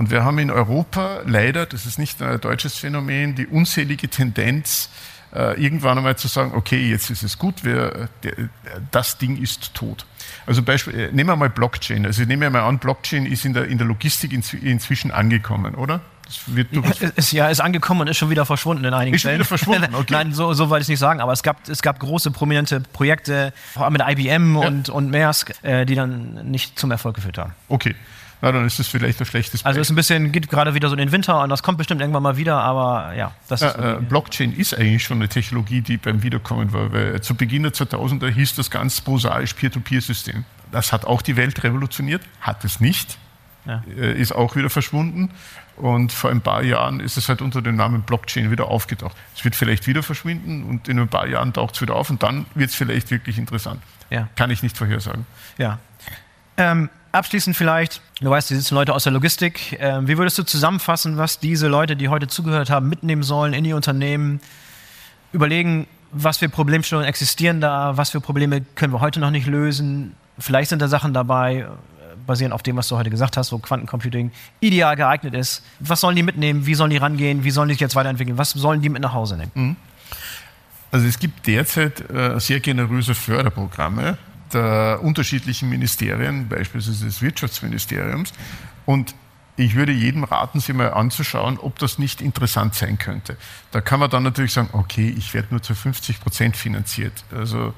[0.00, 4.88] Und wir haben in Europa leider, das ist nicht ein deutsches Phänomen, die unzählige Tendenz,
[5.34, 8.08] äh, irgendwann einmal zu sagen, okay, jetzt ist es gut, wir,
[8.90, 10.06] das Ding ist tot.
[10.46, 12.06] Also Beispiel, äh, nehmen wir mal Blockchain.
[12.06, 16.00] Also nehmen wir mal an, Blockchain ist in der, in der Logistik inzwischen angekommen, oder?
[17.16, 19.94] ist, ja, ist angekommen und ist schon wieder verschwunden in einigen ist Schon wieder verschwunden,
[19.94, 20.14] okay.
[20.14, 23.52] Nein, so, so wollte ich nicht sagen, aber es gab, es gab große, prominente Projekte
[23.90, 24.66] mit IBM ja.
[24.66, 27.52] und, und Maersk, äh, die dann nicht zum Erfolg geführt haben.
[27.68, 27.94] Okay
[28.42, 30.88] na, dann ist es vielleicht ein schlechtes Also es ist ein bisschen, geht gerade wieder
[30.88, 33.32] so in den Winter und das kommt bestimmt irgendwann mal wieder, aber ja.
[33.48, 37.20] Das ja, ist äh, Blockchain ist eigentlich schon eine Technologie, die beim Wiederkommen war, weil
[37.20, 40.44] zu Beginn der 2000er hieß das ganz prosaisch Peer-to-Peer-System.
[40.72, 43.18] Das hat auch die Welt revolutioniert, hat es nicht,
[43.66, 43.82] ja.
[43.96, 45.30] äh, ist auch wieder verschwunden.
[45.76, 49.16] Und vor ein paar Jahren ist es halt unter dem Namen Blockchain wieder aufgetaucht.
[49.34, 52.22] Es wird vielleicht wieder verschwinden und in ein paar Jahren taucht es wieder auf und
[52.22, 53.80] dann wird es vielleicht wirklich interessant.
[54.10, 54.28] Ja.
[54.36, 55.24] Kann ich nicht vorhersagen.
[55.56, 55.78] Ja.
[56.58, 59.76] Ähm, abschließend vielleicht, du weißt, die sitzen Leute aus der Logistik.
[59.80, 63.64] Ähm, wie würdest du zusammenfassen, was diese Leute, die heute zugehört haben, mitnehmen sollen in
[63.64, 64.40] die Unternehmen?
[65.32, 70.16] Überlegen, was für Problemstellungen existieren da, was für Probleme können wir heute noch nicht lösen.
[70.38, 71.66] Vielleicht sind da Sachen dabei, äh,
[72.26, 75.64] basierend auf dem, was du heute gesagt hast, wo Quantencomputing ideal geeignet ist.
[75.78, 76.66] Was sollen die mitnehmen?
[76.66, 77.44] Wie sollen die rangehen?
[77.44, 78.38] Wie sollen die sich jetzt weiterentwickeln?
[78.38, 79.52] Was sollen die mit nach Hause nehmen?
[79.54, 79.76] Mhm.
[80.92, 84.18] Also es gibt derzeit äh, sehr generöse Förderprogramme,
[84.54, 88.32] der unterschiedlichen Ministerien, beispielsweise des Wirtschaftsministeriums.
[88.86, 89.14] Und
[89.56, 93.36] ich würde jedem raten, sich mal anzuschauen, ob das nicht interessant sein könnte.
[93.72, 97.24] Da kann man dann natürlich sagen, okay, ich werde nur zu 50 Prozent finanziert.
[97.34, 97.74] Also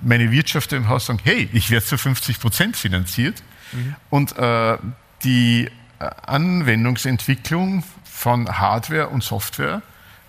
[0.00, 3.42] meine Wirtschaft im Haus sagen, hey, ich werde zu 50 Prozent finanziert.
[3.72, 3.94] Mhm.
[4.10, 4.78] Und äh,
[5.22, 9.82] die äh, Anwendungsentwicklung von Hardware und Software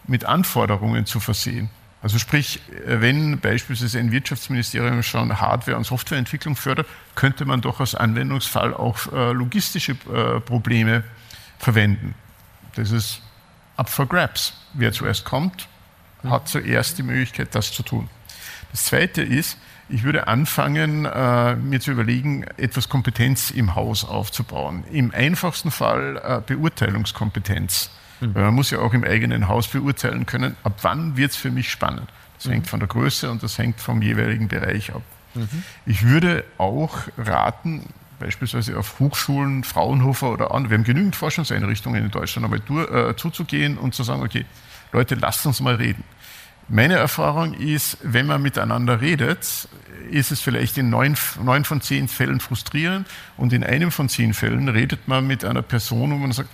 [0.05, 1.69] mit Anforderungen zu versehen.
[2.03, 6.85] Also sprich, wenn beispielsweise ein Wirtschaftsministerium schon Hardware- und Softwareentwicklung fördert,
[7.15, 11.05] könnte man doch als Anwendungsfall auch äh, logistische äh, Probleme
[11.59, 12.13] verwenden.
[12.75, 13.21] Das ist
[13.77, 14.53] up for grabs.
[14.73, 15.69] Wer zuerst kommt,
[16.25, 18.09] hat zuerst die Möglichkeit, das zu tun.
[18.73, 24.83] Das Zweite ist, ich würde anfangen, äh, mir zu überlegen, etwas Kompetenz im Haus aufzubauen.
[24.91, 27.91] Im einfachsten Fall Beurteilungskompetenz
[28.27, 28.33] Mhm.
[28.33, 31.69] Man muss ja auch im eigenen Haus beurteilen können, ab wann wird es für mich
[31.69, 32.09] spannend.
[32.37, 32.51] Das mhm.
[32.51, 35.03] hängt von der Größe und das hängt vom jeweiligen Bereich ab.
[35.35, 35.63] Mhm.
[35.85, 37.83] Ich würde auch raten,
[38.19, 43.15] beispielsweise auf Hochschulen, Fraunhofer oder andere, wir haben genügend Forschungseinrichtungen in Deutschland, einmal durch, äh,
[43.15, 44.45] zuzugehen und zu sagen, okay,
[44.91, 46.03] Leute, lasst uns mal reden.
[46.69, 49.67] Meine Erfahrung ist, wenn man miteinander redet,
[50.09, 54.33] ist es vielleicht in neun, neun von zehn Fällen frustrierend und in einem von zehn
[54.33, 56.49] Fällen redet man mit einer Person, wo man sagt,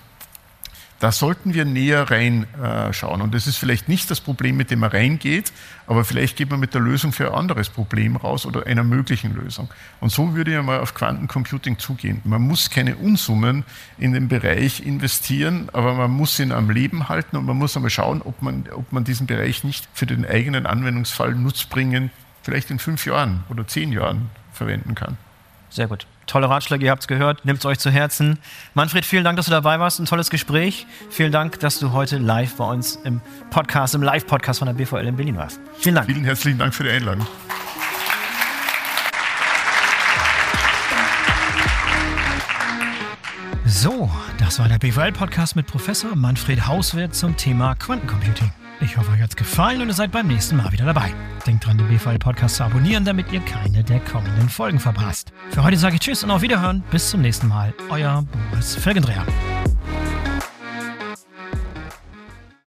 [1.00, 3.22] da sollten wir näher reinschauen.
[3.22, 5.50] Und das ist vielleicht nicht das Problem, mit dem man reingeht,
[5.86, 9.34] aber vielleicht geht man mit der Lösung für ein anderes Problem raus oder einer möglichen
[9.34, 9.70] Lösung.
[10.00, 12.20] Und so würde ich mal auf Quantencomputing zugehen.
[12.24, 13.64] Man muss keine Unsummen
[13.96, 17.90] in den Bereich investieren, aber man muss ihn am Leben halten und man muss einmal
[17.90, 22.78] schauen, ob man, ob man diesen Bereich nicht für den eigenen Anwendungsfall nutzbringend vielleicht in
[22.78, 25.16] fünf Jahren oder zehn Jahren verwenden kann.
[25.70, 26.06] Sehr gut.
[26.26, 27.44] Tolle Ratschläge, ihr habt es gehört.
[27.44, 28.38] Nehmt es euch zu Herzen.
[28.74, 29.98] Manfred, vielen Dank, dass du dabei warst.
[30.00, 30.86] Ein tolles Gespräch.
[31.10, 35.06] Vielen Dank, dass du heute live bei uns im Podcast, im Live-Podcast von der BVL
[35.06, 35.60] in Berlin warst.
[35.78, 36.06] Vielen Dank.
[36.06, 37.26] Vielen herzlichen Dank für die Einladung.
[43.64, 48.50] So, das war der BVL-Podcast mit Professor Manfred Hauswert zum Thema Quantencomputing.
[48.82, 51.12] Ich hoffe, euch hat's gefallen und ihr seid beim nächsten Mal wieder dabei.
[51.46, 55.32] Denkt dran, den BVL-Podcast zu abonnieren, damit ihr keine der kommenden Folgen verpasst.
[55.50, 56.82] Für heute sage ich Tschüss und auf Wiederhören.
[56.90, 57.74] Bis zum nächsten Mal.
[57.90, 59.26] Euer Boris Felgendreher.